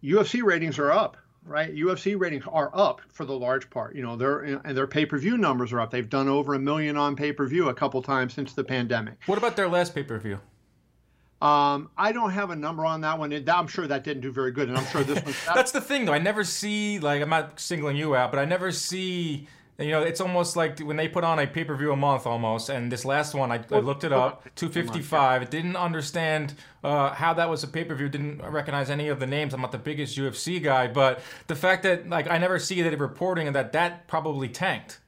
UFC 0.02 0.42
ratings 0.42 0.78
are 0.78 0.92
up 0.92 1.16
right? 1.44 1.74
UFC 1.74 2.18
ratings 2.18 2.44
are 2.46 2.70
up 2.72 3.00
for 3.12 3.24
the 3.24 3.32
large 3.32 3.68
part. 3.70 3.96
You 3.96 4.02
know, 4.02 4.16
their 4.16 4.38
and 4.40 4.76
their 4.76 4.86
pay-per-view 4.86 5.38
numbers 5.38 5.72
are 5.72 5.80
up. 5.80 5.90
They've 5.90 6.08
done 6.08 6.28
over 6.28 6.54
a 6.54 6.58
million 6.58 6.96
on 6.96 7.16
pay-per-view 7.16 7.68
a 7.68 7.74
couple 7.74 8.00
times 8.02 8.34
since 8.34 8.52
the 8.52 8.64
pandemic. 8.64 9.14
What 9.26 9.38
about 9.38 9.56
their 9.56 9.68
last 9.68 9.94
pay-per-view? 9.94 10.38
Um, 11.42 11.90
I 11.98 12.12
don't 12.12 12.30
have 12.30 12.50
a 12.50 12.56
number 12.56 12.86
on 12.86 13.00
that 13.00 13.18
one. 13.18 13.32
I'm 13.32 13.66
sure 13.66 13.84
that 13.88 14.04
didn't 14.04 14.22
do 14.22 14.30
very 14.30 14.52
good, 14.52 14.68
and 14.68 14.78
I'm 14.78 14.86
sure 14.86 15.02
this 15.02 15.24
one. 15.24 15.34
That's 15.56 15.72
the 15.72 15.80
thing, 15.80 16.04
though. 16.04 16.12
I 16.12 16.18
never 16.18 16.44
see 16.44 17.00
like 17.00 17.20
I'm 17.20 17.30
not 17.30 17.58
singling 17.58 17.96
you 17.96 18.14
out, 18.14 18.30
but 18.30 18.38
I 18.38 18.44
never 18.44 18.70
see. 18.70 19.48
You 19.76 19.90
know, 19.90 20.02
it's 20.02 20.20
almost 20.20 20.54
like 20.54 20.78
when 20.78 20.96
they 20.96 21.08
put 21.08 21.24
on 21.24 21.40
a 21.40 21.46
pay 21.48 21.64
per 21.64 21.74
view 21.74 21.90
a 21.90 21.96
month 21.96 22.26
almost. 22.26 22.68
And 22.68 22.92
this 22.92 23.04
last 23.04 23.34
one, 23.34 23.50
I, 23.50 23.64
I 23.72 23.80
looked 23.80 24.04
it 24.04 24.12
up, 24.12 24.46
two 24.54 24.68
fifty 24.68 25.00
five. 25.02 25.50
Didn't 25.50 25.74
understand 25.74 26.54
uh, 26.84 27.10
how 27.10 27.34
that 27.34 27.50
was 27.50 27.64
a 27.64 27.68
pay 27.68 27.82
per 27.82 27.96
view. 27.96 28.08
Didn't 28.08 28.40
recognize 28.40 28.88
any 28.88 29.08
of 29.08 29.18
the 29.18 29.26
names. 29.26 29.52
I'm 29.52 29.62
not 29.62 29.72
the 29.72 29.78
biggest 29.78 30.16
UFC 30.16 30.62
guy, 30.62 30.86
but 30.86 31.20
the 31.48 31.56
fact 31.56 31.82
that 31.82 32.08
like 32.08 32.30
I 32.30 32.38
never 32.38 32.60
see 32.60 32.82
that 32.82 32.96
reporting 33.00 33.48
and 33.48 33.56
that 33.56 33.72
that 33.72 34.06
probably 34.06 34.48
tanked. 34.48 35.00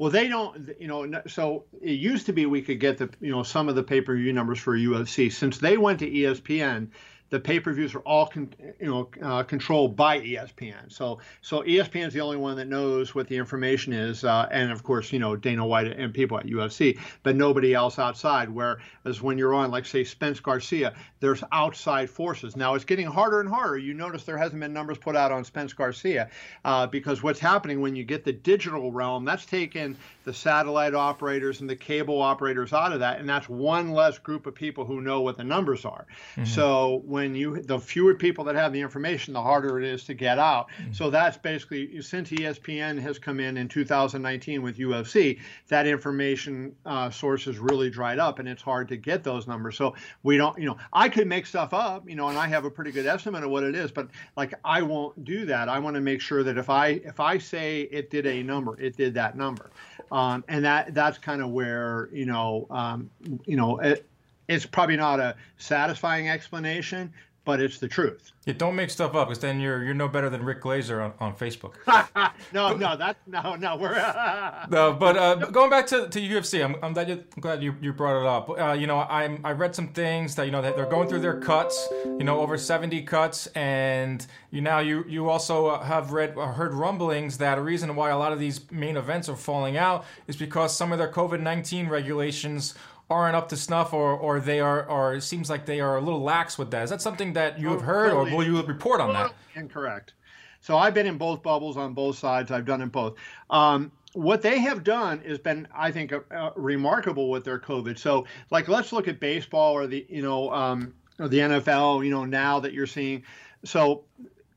Well, 0.00 0.10
they 0.10 0.28
don't, 0.28 0.70
you 0.80 0.88
know. 0.88 1.20
So 1.26 1.64
it 1.82 1.90
used 1.90 2.24
to 2.24 2.32
be 2.32 2.46
we 2.46 2.62
could 2.62 2.80
get 2.80 2.96
the, 2.96 3.10
you 3.20 3.30
know, 3.30 3.42
some 3.42 3.68
of 3.68 3.74
the 3.74 3.82
pay 3.82 4.00
per 4.00 4.16
view 4.16 4.32
numbers 4.32 4.58
for 4.58 4.74
UFC. 4.74 5.30
Since 5.30 5.58
they 5.58 5.76
went 5.76 5.98
to 5.98 6.10
ESPN, 6.10 6.88
the 7.30 7.38
pay-per-views 7.38 7.94
are 7.94 8.00
all 8.00 8.26
con- 8.26 8.52
you 8.80 8.86
know 8.86 9.08
uh, 9.22 9.42
controlled 9.44 9.96
by 9.96 10.20
ESPN. 10.20 10.92
So 10.92 11.20
so 11.40 11.62
ESPN 11.62 12.08
is 12.08 12.12
the 12.12 12.20
only 12.20 12.36
one 12.36 12.56
that 12.56 12.66
knows 12.66 13.14
what 13.14 13.28
the 13.28 13.36
information 13.36 13.92
is, 13.92 14.24
uh, 14.24 14.48
and 14.50 14.70
of 14.70 14.82
course 14.82 15.12
you 15.12 15.18
know 15.18 15.36
Dana 15.36 15.64
White 15.64 15.86
and 15.86 16.12
people 16.12 16.38
at 16.38 16.46
UFC, 16.46 16.98
but 17.22 17.36
nobody 17.36 17.72
else 17.72 17.98
outside. 17.98 18.50
Whereas 18.50 19.22
when 19.22 19.38
you're 19.38 19.54
on 19.54 19.70
like 19.70 19.86
say 19.86 20.04
Spence 20.04 20.40
Garcia, 20.40 20.94
there's 21.20 21.42
outside 21.52 22.10
forces. 22.10 22.56
Now 22.56 22.74
it's 22.74 22.84
getting 22.84 23.06
harder 23.06 23.40
and 23.40 23.48
harder. 23.48 23.78
You 23.78 23.94
notice 23.94 24.24
there 24.24 24.38
hasn't 24.38 24.60
been 24.60 24.72
numbers 24.72 24.98
put 24.98 25.14
out 25.14 25.30
on 25.30 25.44
Spence 25.44 25.72
Garcia 25.72 26.30
uh, 26.64 26.86
because 26.88 27.22
what's 27.22 27.40
happening 27.40 27.80
when 27.80 27.94
you 27.94 28.04
get 28.04 28.24
the 28.24 28.32
digital 28.32 28.90
realm, 28.90 29.24
that's 29.24 29.46
taken 29.46 29.96
the 30.24 30.34
satellite 30.34 30.94
operators 30.94 31.60
and 31.60 31.70
the 31.70 31.76
cable 31.76 32.20
operators 32.20 32.72
out 32.72 32.92
of 32.92 33.00
that, 33.00 33.20
and 33.20 33.28
that's 33.28 33.48
one 33.48 33.92
less 33.92 34.18
group 34.18 34.46
of 34.46 34.54
people 34.54 34.84
who 34.84 35.00
know 35.00 35.20
what 35.20 35.36
the 35.36 35.44
numbers 35.44 35.84
are. 35.84 36.06
Mm-hmm. 36.32 36.44
So 36.44 37.02
when 37.04 37.19
you 37.22 37.60
the 37.62 37.78
fewer 37.78 38.14
people 38.14 38.44
that 38.44 38.54
have 38.54 38.72
the 38.72 38.80
information, 38.80 39.34
the 39.34 39.42
harder 39.42 39.78
it 39.78 39.84
is 39.84 40.04
to 40.04 40.14
get 40.14 40.38
out. 40.38 40.68
Mm-hmm. 40.70 40.92
So 40.92 41.10
that's 41.10 41.36
basically 41.36 42.00
since 42.02 42.30
ESPN 42.30 43.00
has 43.00 43.18
come 43.18 43.40
in 43.40 43.56
in 43.56 43.68
2019 43.68 44.62
with 44.62 44.78
UFC, 44.78 45.38
that 45.68 45.86
information 45.86 46.74
uh, 46.86 47.10
source 47.10 47.44
has 47.44 47.58
really 47.58 47.90
dried 47.90 48.18
up, 48.18 48.38
and 48.38 48.48
it's 48.48 48.62
hard 48.62 48.88
to 48.88 48.96
get 48.96 49.22
those 49.22 49.46
numbers. 49.46 49.76
So 49.76 49.94
we 50.22 50.36
don't, 50.36 50.58
you 50.58 50.66
know, 50.66 50.76
I 50.92 51.08
could 51.08 51.26
make 51.26 51.46
stuff 51.46 51.72
up, 51.74 52.08
you 52.08 52.16
know, 52.16 52.28
and 52.28 52.38
I 52.38 52.46
have 52.48 52.64
a 52.64 52.70
pretty 52.70 52.92
good 52.92 53.06
estimate 53.06 53.44
of 53.44 53.50
what 53.50 53.62
it 53.62 53.74
is, 53.74 53.90
but 53.90 54.08
like 54.36 54.54
I 54.64 54.82
won't 54.82 55.24
do 55.24 55.44
that. 55.46 55.68
I 55.68 55.78
want 55.78 55.94
to 55.94 56.00
make 56.00 56.20
sure 56.20 56.42
that 56.42 56.58
if 56.58 56.70
I 56.70 57.00
if 57.04 57.20
I 57.20 57.38
say 57.38 57.82
it 57.82 58.10
did 58.10 58.26
a 58.26 58.42
number, 58.42 58.80
it 58.80 58.96
did 58.96 59.14
that 59.14 59.36
number. 59.36 59.70
Um, 60.12 60.44
and 60.48 60.64
that 60.64 60.94
that's 60.94 61.18
kind 61.18 61.40
of 61.40 61.50
where 61.50 62.08
you 62.12 62.26
know 62.26 62.66
um, 62.70 63.10
you 63.44 63.56
know 63.56 63.78
it, 63.78 64.06
it's 64.50 64.66
probably 64.66 64.96
not 64.96 65.20
a 65.20 65.36
satisfying 65.58 66.28
explanation, 66.28 67.12
but 67.44 67.60
it's 67.60 67.78
the 67.78 67.88
truth. 67.88 68.32
Yeah, 68.46 68.54
don't 68.54 68.74
make 68.74 68.90
stuff 68.90 69.14
up, 69.14 69.28
because 69.28 69.40
then 69.40 69.60
you're 69.60 69.84
you're 69.84 69.94
no 69.94 70.08
better 70.08 70.28
than 70.28 70.44
Rick 70.44 70.62
Glazer 70.62 71.02
on, 71.04 71.12
on 71.20 71.34
Facebook. 71.36 71.74
no, 72.52 72.74
no, 72.74 72.96
that's 72.96 73.18
no, 73.26 73.54
no. 73.54 73.76
We're 73.76 73.94
no, 74.70 74.92
but 74.92 75.16
uh, 75.16 75.34
going 75.36 75.70
back 75.70 75.86
to, 75.88 76.08
to 76.08 76.20
UFC, 76.20 76.64
I'm, 76.64 76.76
I'm 76.82 76.92
glad 76.92 77.08
you 77.08 77.24
I'm 77.34 77.40
glad 77.40 77.62
you, 77.62 77.76
you 77.80 77.92
brought 77.92 78.20
it 78.20 78.26
up. 78.26 78.50
Uh, 78.50 78.72
you 78.72 78.86
know, 78.86 78.98
I 78.98 79.38
I 79.44 79.52
read 79.52 79.74
some 79.74 79.88
things 79.88 80.34
that 80.34 80.46
you 80.46 80.52
know 80.52 80.62
that 80.62 80.74
they're 80.74 80.86
going 80.86 81.08
through 81.08 81.20
their 81.20 81.38
cuts. 81.38 81.88
You 82.04 82.24
know, 82.24 82.40
over 82.40 82.58
70 82.58 83.02
cuts, 83.02 83.46
and 83.48 84.26
you 84.50 84.60
now 84.60 84.80
you 84.80 85.04
you 85.08 85.28
also 85.28 85.68
uh, 85.68 85.82
have 85.84 86.12
read 86.12 86.36
uh, 86.36 86.52
heard 86.52 86.74
rumblings 86.74 87.38
that 87.38 87.56
a 87.56 87.62
reason 87.62 87.94
why 87.94 88.10
a 88.10 88.18
lot 88.18 88.32
of 88.32 88.40
these 88.40 88.70
main 88.70 88.96
events 88.96 89.28
are 89.28 89.36
falling 89.36 89.76
out 89.76 90.04
is 90.26 90.36
because 90.36 90.76
some 90.76 90.92
of 90.92 90.98
their 90.98 91.10
COVID 91.10 91.40
19 91.40 91.88
regulations 91.88 92.74
aren't 93.10 93.34
up 93.36 93.48
to 93.48 93.56
snuff 93.56 93.92
or, 93.92 94.12
or 94.12 94.40
they 94.40 94.60
are 94.60 94.86
or 94.88 95.14
it 95.14 95.22
seems 95.22 95.50
like 95.50 95.66
they 95.66 95.80
are 95.80 95.96
a 95.96 96.00
little 96.00 96.22
lax 96.22 96.56
with 96.56 96.70
that. 96.70 96.84
Is 96.84 96.90
that 96.90 97.02
something 97.02 97.32
that 97.34 97.58
you 97.58 97.70
have 97.70 97.82
heard 97.82 98.12
or 98.12 98.24
will 98.24 98.44
you 98.44 98.62
report 98.62 99.00
on 99.00 99.12
that? 99.12 99.34
Incorrect. 99.56 100.14
So 100.60 100.76
I've 100.76 100.94
been 100.94 101.06
in 101.06 101.18
both 101.18 101.42
bubbles 101.42 101.76
on 101.76 101.92
both 101.94 102.18
sides. 102.18 102.50
I've 102.50 102.66
done 102.66 102.82
in 102.82 102.88
both. 102.88 103.16
Um, 103.48 103.90
what 104.12 104.42
they 104.42 104.58
have 104.58 104.84
done 104.84 105.20
has 105.20 105.38
been, 105.38 105.66
I 105.74 105.90
think, 105.90 106.12
uh, 106.12 106.20
uh, 106.30 106.50
remarkable 106.56 107.30
with 107.30 107.44
their 107.44 107.58
COVID. 107.58 107.98
So, 107.98 108.26
like, 108.50 108.68
let's 108.68 108.92
look 108.92 109.08
at 109.08 109.20
baseball 109.20 109.72
or 109.72 109.86
the, 109.86 110.04
you 110.08 110.22
know, 110.22 110.50
um, 110.52 110.94
or 111.18 111.28
the 111.28 111.38
NFL. 111.38 112.04
You 112.04 112.10
know, 112.10 112.24
now 112.24 112.60
that 112.60 112.72
you're 112.72 112.86
seeing, 112.86 113.22
so 113.64 114.04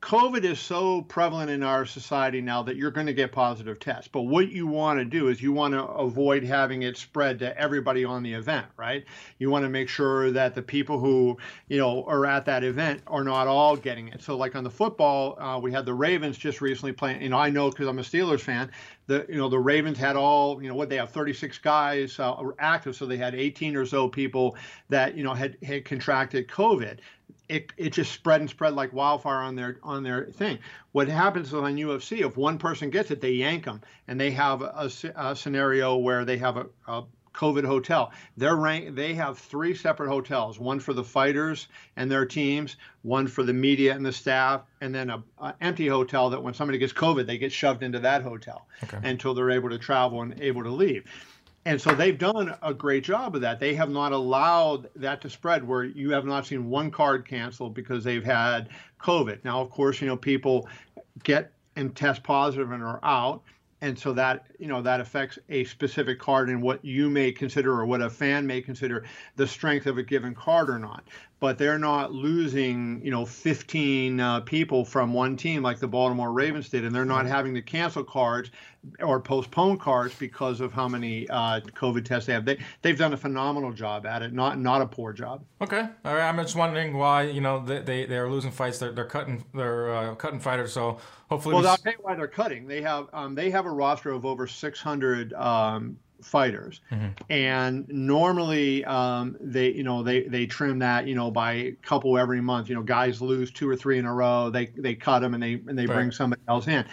COVID 0.04 0.44
is 0.44 0.60
so 0.60 1.00
prevalent 1.00 1.48
in 1.48 1.62
our 1.62 1.86
society 1.86 2.42
now 2.42 2.62
that 2.64 2.76
you're 2.76 2.90
going 2.90 3.06
to 3.06 3.14
get 3.14 3.32
positive 3.32 3.80
tests. 3.80 4.06
But 4.06 4.24
what 4.24 4.50
you 4.50 4.66
want 4.66 4.98
to 4.98 5.04
do 5.06 5.28
is 5.28 5.40
you 5.40 5.50
want 5.50 5.72
to 5.72 5.82
avoid 5.82 6.44
having 6.44 6.82
it 6.82 6.98
spread 6.98 7.38
to 7.38 7.58
everybody 7.58 8.04
on 8.04 8.22
the 8.22 8.34
event, 8.34 8.66
right? 8.76 9.02
You 9.38 9.48
want 9.48 9.64
to 9.64 9.70
make 9.70 9.88
sure 9.88 10.30
that 10.30 10.54
the 10.54 10.60
people 10.60 10.98
who, 10.98 11.38
you 11.68 11.78
know, 11.78 12.04
are 12.04 12.26
at 12.26 12.44
that 12.44 12.64
event 12.64 13.00
are 13.06 13.24
not 13.24 13.46
all 13.46 13.76
getting 13.76 14.08
it. 14.08 14.20
So, 14.20 14.36
like 14.36 14.54
on 14.54 14.62
the 14.62 14.70
football, 14.70 15.40
uh, 15.40 15.58
we 15.58 15.72
had 15.72 15.86
the 15.86 15.94
Ravens 15.94 16.36
just 16.36 16.60
recently 16.60 16.92
playing. 16.92 17.22
You 17.22 17.30
know, 17.30 17.38
I 17.38 17.48
know 17.48 17.70
because 17.70 17.88
I'm 17.88 17.98
a 17.98 18.02
Steelers 18.02 18.42
fan. 18.42 18.70
The 19.06 19.24
you 19.26 19.36
know 19.36 19.48
the 19.48 19.58
Ravens 19.58 19.96
had 19.96 20.16
all 20.16 20.62
you 20.62 20.68
know 20.68 20.74
what 20.74 20.90
they 20.90 20.96
have 20.96 21.10
36 21.10 21.56
guys 21.58 22.20
uh, 22.20 22.36
active, 22.58 22.94
so 22.94 23.06
they 23.06 23.16
had 23.16 23.34
18 23.34 23.74
or 23.74 23.86
so 23.86 24.08
people 24.08 24.56
that 24.90 25.16
you 25.16 25.24
know 25.24 25.32
had 25.32 25.56
had 25.62 25.86
contracted 25.86 26.46
COVID 26.48 26.98
it, 27.48 27.72
it 27.76 27.90
just 27.92 28.12
spread 28.12 28.40
and 28.40 28.48
spread 28.48 28.74
like 28.74 28.92
wildfire 28.92 29.40
on 29.40 29.54
their 29.54 29.78
on 29.82 30.02
their 30.02 30.26
thing. 30.26 30.58
What 30.92 31.08
happens 31.08 31.52
on 31.52 31.76
UFC 31.76 32.26
if 32.26 32.36
one 32.36 32.58
person 32.58 32.90
gets 32.90 33.10
it, 33.10 33.20
they 33.20 33.32
yank 33.32 33.64
them, 33.64 33.80
and 34.08 34.18
they 34.18 34.30
have 34.30 34.62
a, 34.62 34.90
a 35.16 35.36
scenario 35.36 35.96
where 35.96 36.24
they 36.24 36.38
have 36.38 36.56
a, 36.56 36.66
a 36.88 37.04
COVID 37.34 37.66
hotel. 37.66 38.12
They're 38.36 38.56
rank, 38.56 38.94
they 38.94 39.12
have 39.14 39.38
three 39.38 39.74
separate 39.74 40.08
hotels: 40.08 40.58
one 40.58 40.80
for 40.80 40.94
the 40.94 41.04
fighters 41.04 41.68
and 41.96 42.10
their 42.10 42.24
teams, 42.24 42.76
one 43.02 43.26
for 43.26 43.42
the 43.42 43.52
media 43.52 43.94
and 43.94 44.06
the 44.06 44.12
staff, 44.12 44.62
and 44.80 44.94
then 44.94 45.10
a, 45.10 45.22
a 45.38 45.54
empty 45.60 45.86
hotel 45.86 46.30
that 46.30 46.42
when 46.42 46.54
somebody 46.54 46.78
gets 46.78 46.92
COVID, 46.92 47.26
they 47.26 47.36
get 47.36 47.52
shoved 47.52 47.82
into 47.82 47.98
that 47.98 48.22
hotel 48.22 48.66
okay. 48.84 48.98
until 49.02 49.34
they're 49.34 49.50
able 49.50 49.68
to 49.68 49.78
travel 49.78 50.22
and 50.22 50.40
able 50.40 50.62
to 50.62 50.70
leave. 50.70 51.04
And 51.66 51.80
so 51.80 51.94
they've 51.94 52.18
done 52.18 52.54
a 52.62 52.74
great 52.74 53.04
job 53.04 53.34
of 53.34 53.40
that. 53.40 53.58
They 53.58 53.74
have 53.74 53.88
not 53.88 54.12
allowed 54.12 54.88
that 54.96 55.22
to 55.22 55.30
spread 55.30 55.66
where 55.66 55.84
you 55.84 56.10
have 56.10 56.26
not 56.26 56.46
seen 56.46 56.68
one 56.68 56.90
card 56.90 57.26
canceled 57.26 57.74
because 57.74 58.04
they've 58.04 58.24
had 58.24 58.68
COVID. 59.00 59.42
Now, 59.44 59.62
of 59.62 59.70
course, 59.70 60.00
you 60.00 60.06
know, 60.06 60.16
people 60.16 60.68
get 61.22 61.52
and 61.76 61.94
test 61.96 62.22
positive 62.22 62.70
and 62.70 62.82
are 62.82 63.00
out. 63.02 63.42
And 63.80 63.98
so 63.98 64.12
that, 64.14 64.46
you 64.58 64.66
know, 64.66 64.80
that 64.82 65.00
affects 65.00 65.38
a 65.48 65.64
specific 65.64 66.18
card 66.18 66.48
and 66.48 66.62
what 66.62 66.84
you 66.84 67.10
may 67.10 67.32
consider 67.32 67.72
or 67.72 67.84
what 67.84 68.00
a 68.00 68.08
fan 68.08 68.46
may 68.46 68.60
consider 68.60 69.04
the 69.36 69.46
strength 69.46 69.86
of 69.86 69.98
a 69.98 70.02
given 70.02 70.34
card 70.34 70.70
or 70.70 70.78
not 70.78 71.04
but 71.44 71.58
they're 71.58 71.78
not 71.78 72.10
losing, 72.10 73.04
you 73.04 73.10
know, 73.10 73.26
15 73.26 74.18
uh, 74.18 74.40
people 74.40 74.82
from 74.82 75.12
one 75.12 75.36
team 75.36 75.62
like 75.62 75.78
the 75.78 75.86
Baltimore 75.86 76.32
Ravens 76.32 76.70
did, 76.70 76.86
and 76.86 76.94
they're 76.94 77.04
not 77.04 77.26
having 77.26 77.52
to 77.52 77.60
cancel 77.60 78.02
cards 78.02 78.50
or 79.00 79.20
postpone 79.20 79.76
cards 79.76 80.14
because 80.18 80.62
of 80.62 80.72
how 80.72 80.88
many 80.88 81.28
uh, 81.28 81.60
COVID 81.60 82.06
tests 82.06 82.28
they 82.28 82.32
have. 82.32 82.46
They 82.46 82.58
they've 82.80 82.96
done 82.96 83.12
a 83.12 83.16
phenomenal 83.18 83.72
job 83.72 84.06
at 84.06 84.22
it, 84.22 84.32
not 84.32 84.58
not 84.58 84.80
a 84.80 84.86
poor 84.86 85.12
job. 85.12 85.44
Okay, 85.60 85.86
all 86.06 86.14
right. 86.14 86.26
I'm 86.26 86.38
just 86.38 86.56
wondering 86.56 86.96
why 86.96 87.24
you 87.24 87.42
know 87.42 87.62
they 87.62 87.80
they, 87.80 88.06
they 88.06 88.16
are 88.16 88.30
losing 88.30 88.50
fights. 88.50 88.78
They're, 88.78 88.92
they're 88.92 89.04
cutting 89.04 89.44
they're 89.52 89.94
uh, 89.94 90.14
cutting 90.14 90.40
fighters. 90.40 90.72
So 90.72 90.96
hopefully, 91.28 91.56
well, 91.56 91.64
we... 91.64 91.68
I'll 91.68 91.76
tell 91.76 91.92
you 91.92 91.98
why 92.00 92.14
they're 92.14 92.26
cutting. 92.26 92.66
They 92.66 92.80
have 92.80 93.08
um, 93.12 93.34
they 93.34 93.50
have 93.50 93.66
a 93.66 93.70
roster 93.70 94.12
of 94.12 94.24
over 94.24 94.46
600 94.46 95.34
um, 95.34 95.98
fighters 96.24 96.80
mm-hmm. 96.90 97.08
and 97.30 97.88
normally 97.88 98.84
um, 98.84 99.36
they 99.40 99.70
you 99.70 99.82
know 99.82 100.02
they 100.02 100.22
they 100.22 100.46
trim 100.46 100.78
that 100.78 101.06
you 101.06 101.14
know 101.14 101.30
by 101.30 101.52
a 101.52 101.72
couple 101.82 102.16
every 102.18 102.40
month 102.40 102.68
you 102.68 102.74
know 102.74 102.82
guys 102.82 103.20
lose 103.20 103.50
two 103.50 103.68
or 103.68 103.76
three 103.76 103.98
in 103.98 104.04
a 104.04 104.12
row 104.12 104.50
they 104.50 104.66
they 104.66 104.94
cut 104.94 105.20
them 105.20 105.34
and 105.34 105.42
they 105.42 105.54
and 105.54 105.78
they 105.78 105.86
right. 105.86 105.94
bring 105.94 106.10
somebody 106.10 106.42
else 106.48 106.66
in 106.66 106.84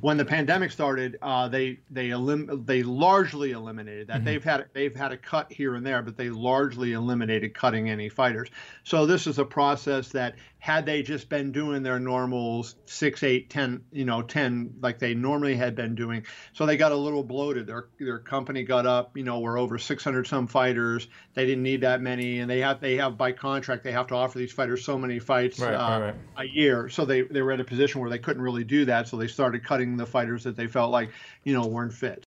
when 0.00 0.16
the 0.16 0.24
pandemic 0.24 0.70
started, 0.70 1.18
uh, 1.20 1.48
they 1.48 1.78
they 1.90 2.10
elim- 2.10 2.64
they 2.64 2.82
largely 2.82 3.52
eliminated 3.52 4.06
that. 4.08 4.16
Mm-hmm. 4.16 4.24
They've 4.24 4.44
had 4.44 4.66
they've 4.72 4.96
had 4.96 5.12
a 5.12 5.16
cut 5.16 5.52
here 5.52 5.74
and 5.74 5.84
there, 5.84 6.02
but 6.02 6.16
they 6.16 6.30
largely 6.30 6.92
eliminated 6.92 7.54
cutting 7.54 7.90
any 7.90 8.08
fighters. 8.08 8.48
So 8.84 9.04
this 9.04 9.26
is 9.26 9.38
a 9.38 9.44
process 9.44 10.08
that 10.10 10.36
had 10.60 10.84
they 10.84 11.02
just 11.02 11.30
been 11.30 11.52
doing 11.52 11.82
their 11.82 11.98
normals 11.98 12.76
six, 12.84 13.22
eight, 13.22 13.48
ten, 13.48 13.82
you 13.90 14.04
know, 14.04 14.20
ten 14.20 14.74
like 14.80 14.98
they 14.98 15.14
normally 15.14 15.56
had 15.56 15.74
been 15.74 15.94
doing, 15.94 16.24
so 16.52 16.66
they 16.66 16.76
got 16.76 16.92
a 16.92 16.96
little 16.96 17.24
bloated. 17.24 17.66
Their 17.66 17.88
their 17.98 18.18
company 18.18 18.62
got 18.62 18.86
up, 18.86 19.16
you 19.16 19.24
know, 19.24 19.40
we're 19.40 19.58
over 19.58 19.78
600 19.78 20.26
some 20.26 20.46
fighters. 20.46 21.08
They 21.32 21.46
didn't 21.46 21.62
need 21.62 21.80
that 21.80 22.02
many, 22.02 22.40
and 22.40 22.50
they 22.50 22.60
have 22.60 22.80
they 22.80 22.96
have 22.98 23.16
by 23.16 23.32
contract 23.32 23.82
they 23.84 23.92
have 23.92 24.06
to 24.08 24.14
offer 24.14 24.38
these 24.38 24.52
fighters 24.52 24.84
so 24.84 24.98
many 24.98 25.18
fights 25.18 25.58
right, 25.58 25.74
uh, 25.74 26.00
right, 26.00 26.14
a 26.36 26.44
year. 26.44 26.90
So 26.90 27.06
they 27.06 27.22
they 27.22 27.40
were 27.40 27.52
in 27.52 27.60
a 27.60 27.64
position 27.64 28.02
where 28.02 28.10
they 28.10 28.18
couldn't 28.18 28.42
really 28.42 28.64
do 28.64 28.84
that. 28.84 29.08
So 29.08 29.16
they 29.16 29.28
started 29.28 29.64
cutting 29.64 29.96
the 29.96 30.06
fighters 30.06 30.44
that 30.44 30.56
they 30.56 30.66
felt 30.66 30.92
like 30.92 31.10
you 31.42 31.54
know 31.54 31.66
weren't 31.66 31.94
fit. 31.94 32.26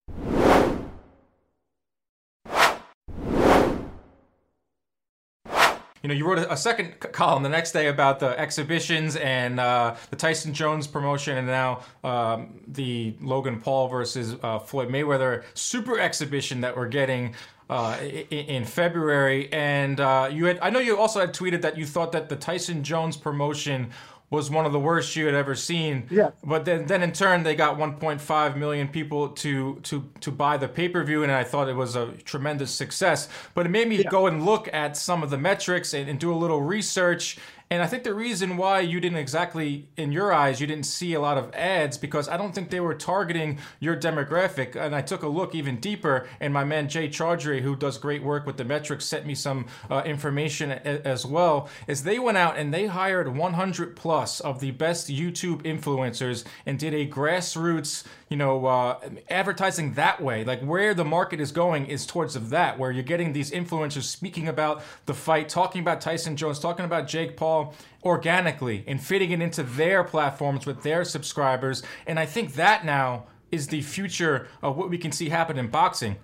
You 6.02 6.09
know, 6.09 6.14
you 6.14 6.26
wrote 6.26 6.38
a, 6.38 6.52
a 6.52 6.56
second 6.56 6.99
column 7.00 7.42
the 7.42 7.49
next 7.49 7.73
day 7.73 7.87
about 7.87 8.18
the 8.18 8.38
exhibitions 8.38 9.16
and 9.16 9.61
uh, 9.61 9.94
the 10.11 10.16
Tyson 10.16 10.52
Jones 10.52 10.87
promotion, 10.87 11.38
and 11.38 11.47
now 11.47 11.82
um, 12.02 12.61
the 12.66 13.14
Logan 13.21 13.61
Paul 13.61 13.88
versus 13.88 14.37
uh, 14.42 14.59
Floyd 14.59 14.88
Mayweather 14.88 15.44
super 15.54 15.99
exhibition 15.99 16.61
that 16.62 16.76
we're 16.76 16.88
getting. 16.88 17.35
Uh, 17.71 17.97
in, 18.28 18.66
February, 18.66 19.50
and 19.50 19.99
uh, 19.99 20.28
you 20.30 20.44
had—I 20.44 20.68
know 20.68 20.78
you 20.78 20.99
also 20.99 21.21
had 21.21 21.32
tweeted 21.32 21.62
that 21.62 21.78
you 21.78 21.87
thought 21.87 22.12
that 22.12 22.28
the 22.28 22.37
Tyson 22.37 22.85
Jones 22.85 23.16
promotion 23.16 23.92
was 24.33 24.51
one 24.51 24.65
of 24.65 24.73
the 24.73 24.81
worst 24.81 25.15
you 25.15 25.27
had 25.27 25.35
ever 25.35 25.55
seen. 25.55 26.07
Yeah. 26.11 26.31
But 26.43 26.65
then, 26.65 26.87
then 26.87 27.03
in 27.03 27.12
turn, 27.12 27.43
they 27.43 27.55
got 27.55 27.77
1.5 27.77 28.57
million 28.57 28.89
people 28.89 29.29
to 29.29 29.79
to 29.83 30.09
to 30.21 30.31
buy 30.33 30.57
the 30.57 30.69
pay 30.69 30.89
per 30.89 31.05
view, 31.05 31.23
and 31.23 31.31
I 31.31 31.45
thought 31.45 31.69
it 31.69 31.77
was 31.77 31.95
a 31.95 32.12
tremendous 32.25 32.71
success. 32.71 33.29
But 33.55 33.67
it 33.67 33.69
made 33.69 33.89
me 33.89 33.99
yeah. 33.99 34.09
go 34.11 34.27
and 34.27 34.45
look 34.45 34.73
at 34.73 34.97
some 34.97 35.23
of 35.23 35.29
the 35.29 35.39
metrics 35.39 35.93
and, 35.93 36.09
and 36.09 36.19
do 36.19 36.33
a 36.33 36.35
little 36.35 36.62
research. 36.62 37.37
And 37.73 37.83
I 37.83 37.87
think 37.87 38.05
the 38.05 38.12
reason 38.12 38.59
why 38.59 38.81
you 38.81 39.00
didn't 39.00 39.17
exactly, 39.17 39.88
in 39.97 40.12
your 40.12 40.31
eyes, 40.31 40.61
you 40.61 40.67
didn't 40.67 40.85
see 40.85 41.14
a 41.14 41.21
lot 41.21 41.38
of 41.38 41.50
ads 41.55 41.97
because 41.97 42.29
I 42.29 42.37
don't 42.37 42.55
think 42.55 42.69
they 42.69 42.81
were 42.81 42.95
targeting 42.95 43.61
your 43.81 43.97
demographic. 43.97 44.76
And 44.76 44.95
I 44.95 45.00
took 45.00 45.23
a 45.23 45.26
look 45.26 45.55
even 45.55 45.81
deeper, 45.81 46.29
and 46.38 46.52
my 46.52 46.64
man 46.64 46.91
Jay 46.91 47.09
Chaudhry, 47.09 47.62
who 47.62 47.75
does 47.75 47.97
great 47.97 48.23
work 48.23 48.45
with 48.45 48.59
the 48.59 48.64
metrics, 48.67 49.07
sent 49.07 49.25
me 49.25 49.35
some 49.35 49.69
uh, 49.91 50.02
information 50.05 50.71
a- 50.71 51.07
as 51.09 51.25
well. 51.25 51.71
Is 51.87 52.02
they 52.02 52.19
went 52.19 52.37
out 52.37 52.59
and 52.59 52.75
they 52.75 52.88
hired 52.88 53.35
100 53.35 53.97
plus 53.97 54.41
of 54.41 54.61
the 54.61 54.73
best 54.73 55.09
YouTube 55.09 55.62
influencers 55.62 56.45
and 56.67 56.79
did 56.79 56.93
a 56.93 57.07
grassroots 57.07 58.05
you 58.33 58.38
know, 58.38 58.64
uh, 58.64 58.99
advertising 59.29 59.93
that 59.93 60.23
way. 60.23 60.43
Like 60.43 60.62
where 60.62 60.95
the 60.95 61.05
market 61.05 61.38
is 61.38 61.52
going 61.52 61.85
is 61.85 62.07
towards 62.07 62.35
of 62.35 62.49
that, 62.49 62.79
where 62.79 62.91
you're 62.91 63.02
getting 63.02 63.35
these 63.35 63.50
influencers 63.50 64.05
speaking 64.05 64.49
about 64.49 64.83
the 65.05 65.12
fight, 65.12 65.50
talking 65.50 65.83
about 65.83 66.00
Tyson 66.00 66.35
Jones, 66.35 66.59
talking 66.59 66.87
about 66.87 67.07
Jake 67.07 67.37
Paul 67.37 67.62
organically 68.02 68.85
and 68.87 69.02
fitting 69.02 69.31
it 69.31 69.40
into 69.40 69.62
their 69.62 70.02
platforms 70.04 70.66
with 70.66 70.83
their 70.83 71.04
subscribers. 71.04 71.83
And 72.07 72.19
I 72.19 72.26
think 72.26 72.54
that 72.54 72.85
now 72.85 73.26
is 73.50 73.69
the 73.69 73.83
future 73.83 74.49
of 74.62 74.76
what 74.76 74.90
we 74.90 74.99
can 74.99 75.12
see 75.12 75.28
happen 75.28 75.59
in 75.59 75.69
boxing. 75.69 76.16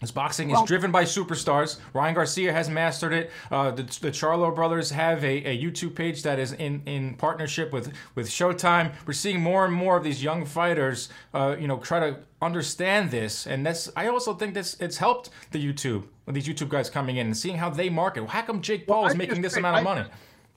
This 0.00 0.10
boxing 0.10 0.48
well, 0.48 0.62
is 0.62 0.66
driven 0.66 0.90
by 0.90 1.04
superstars. 1.04 1.78
Ryan 1.92 2.14
Garcia 2.14 2.54
has 2.54 2.70
mastered 2.70 3.12
it. 3.12 3.30
Uh, 3.50 3.70
the, 3.70 3.82
the 3.82 4.10
Charlo 4.10 4.54
brothers 4.54 4.90
have 4.90 5.22
a, 5.22 5.44
a, 5.44 5.62
YouTube 5.62 5.94
page 5.94 6.22
that 6.22 6.38
is 6.38 6.52
in, 6.52 6.80
in 6.86 7.16
partnership 7.16 7.70
with, 7.70 7.92
with 8.14 8.26
Showtime. 8.26 8.94
We're 9.04 9.12
seeing 9.12 9.42
more 9.42 9.66
and 9.66 9.74
more 9.74 9.98
of 9.98 10.04
these 10.04 10.22
young 10.22 10.46
fighters, 10.46 11.10
uh, 11.34 11.56
you 11.60 11.68
know, 11.68 11.76
try 11.80 12.00
to 12.00 12.20
understand 12.40 13.10
this, 13.10 13.46
and 13.46 13.66
that's. 13.66 13.90
I 13.94 14.06
also 14.06 14.32
think 14.32 14.54
this 14.54 14.74
it's 14.80 14.96
helped 14.96 15.28
the 15.50 15.62
YouTube 15.62 16.04
these 16.32 16.46
YouTube 16.46 16.68
guys 16.68 16.88
coming 16.88 17.16
in 17.16 17.26
and 17.26 17.36
seeing 17.36 17.56
how 17.56 17.70
they 17.70 17.88
market. 17.88 18.26
How 18.28 18.42
come 18.42 18.62
Jake 18.62 18.86
Paul 18.86 19.02
well, 19.02 19.10
is 19.10 19.16
making 19.16 19.42
this 19.42 19.56
amount 19.56 19.78
of 19.78 19.84
money? 19.84 20.04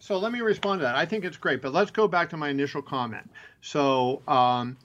So 0.04 0.18
let 0.18 0.34
me 0.34 0.42
respond 0.42 0.82
to 0.82 0.84
that. 0.84 0.98
I 0.98 1.06
think 1.06 1.24
it's 1.24 1.38
great, 1.38 1.62
but 1.62 1.72
let's 1.72 1.90
go 1.90 2.10
back 2.10 2.30
to 2.32 2.38
my 2.38 2.50
initial 2.50 2.82
comment. 2.82 3.30
So. 3.62 4.22
Um, 4.28 4.76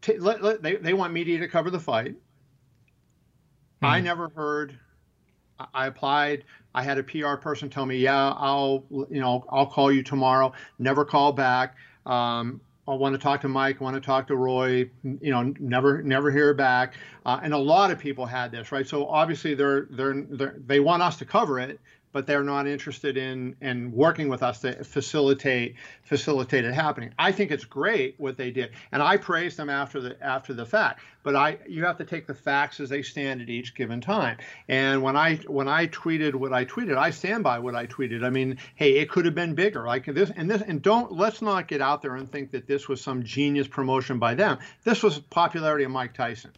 T- 0.00 0.18
let, 0.18 0.42
let, 0.42 0.62
they, 0.62 0.76
they 0.76 0.92
want 0.92 1.14
media 1.14 1.38
to 1.38 1.48
cover 1.48 1.70
the 1.70 1.80
fight. 1.80 2.12
Mm-hmm. 2.12 3.86
I 3.86 4.00
never 4.00 4.28
heard. 4.30 4.78
I 5.72 5.86
applied. 5.86 6.44
I 6.74 6.82
had 6.82 6.98
a 6.98 7.02
PR 7.02 7.36
person 7.36 7.70
tell 7.70 7.86
me, 7.86 7.96
"Yeah, 7.96 8.32
I'll 8.36 8.84
you 8.90 9.20
know 9.20 9.46
I'll 9.48 9.66
call 9.66 9.90
you 9.90 10.02
tomorrow." 10.02 10.52
Never 10.78 11.06
call 11.06 11.32
back. 11.32 11.76
Um, 12.04 12.60
I 12.86 12.92
want 12.92 13.14
to 13.14 13.18
talk 13.18 13.40
to 13.42 13.48
Mike. 13.48 13.80
I 13.80 13.84
want 13.84 13.94
to 13.94 14.00
talk 14.00 14.26
to 14.26 14.36
Roy. 14.36 14.90
You 15.02 15.30
know, 15.30 15.54
never 15.58 16.02
never 16.02 16.30
hear 16.30 16.52
back. 16.52 16.94
Uh, 17.24 17.40
and 17.42 17.54
a 17.54 17.58
lot 17.58 17.90
of 17.90 17.98
people 17.98 18.26
had 18.26 18.50
this, 18.50 18.72
right? 18.72 18.86
So 18.86 19.06
obviously 19.06 19.54
they're 19.54 19.86
they're, 19.90 20.26
they're 20.28 20.56
they 20.66 20.80
want 20.80 21.02
us 21.02 21.16
to 21.18 21.24
cover 21.24 21.60
it, 21.60 21.80
but 22.14 22.28
they're 22.28 22.44
not 22.44 22.66
interested 22.66 23.18
in 23.18 23.56
in 23.60 23.92
working 23.92 24.28
with 24.28 24.42
us 24.42 24.60
to 24.60 24.84
facilitate 24.84 25.74
facilitate 26.04 26.64
it 26.64 26.72
happening. 26.72 27.12
I 27.18 27.32
think 27.32 27.50
it's 27.50 27.64
great 27.64 28.14
what 28.18 28.38
they 28.38 28.52
did, 28.52 28.70
and 28.92 29.02
I 29.02 29.18
praise 29.18 29.56
them 29.56 29.68
after 29.68 30.00
the 30.00 30.24
after 30.24 30.54
the 30.54 30.64
fact. 30.64 31.02
But 31.24 31.34
I 31.34 31.58
you 31.68 31.84
have 31.84 31.98
to 31.98 32.04
take 32.04 32.26
the 32.26 32.34
facts 32.34 32.78
as 32.78 32.88
they 32.88 33.02
stand 33.02 33.42
at 33.42 33.50
each 33.50 33.74
given 33.74 34.00
time. 34.00 34.38
And 34.68 35.02
when 35.02 35.16
I 35.16 35.36
when 35.48 35.66
I 35.66 35.88
tweeted 35.88 36.34
what 36.36 36.52
I 36.52 36.64
tweeted, 36.64 36.96
I 36.96 37.10
stand 37.10 37.42
by 37.42 37.58
what 37.58 37.74
I 37.74 37.86
tweeted. 37.86 38.22
I 38.22 38.30
mean, 38.30 38.58
hey, 38.76 38.92
it 38.98 39.10
could 39.10 39.24
have 39.24 39.34
been 39.34 39.56
bigger. 39.56 39.84
Like 39.84 40.06
this 40.06 40.30
and 40.34 40.48
this 40.48 40.62
and 40.62 40.80
don't 40.80 41.12
let's 41.12 41.42
not 41.42 41.66
get 41.66 41.82
out 41.82 42.00
there 42.00 42.14
and 42.14 42.30
think 42.30 42.52
that 42.52 42.68
this 42.68 42.88
was 42.88 43.00
some 43.00 43.24
genius 43.24 43.66
promotion 43.66 44.20
by 44.20 44.34
them. 44.34 44.58
This 44.84 45.02
was 45.02 45.18
popularity 45.18 45.84
of 45.84 45.90
Mike 45.90 46.14
Tyson. 46.14 46.52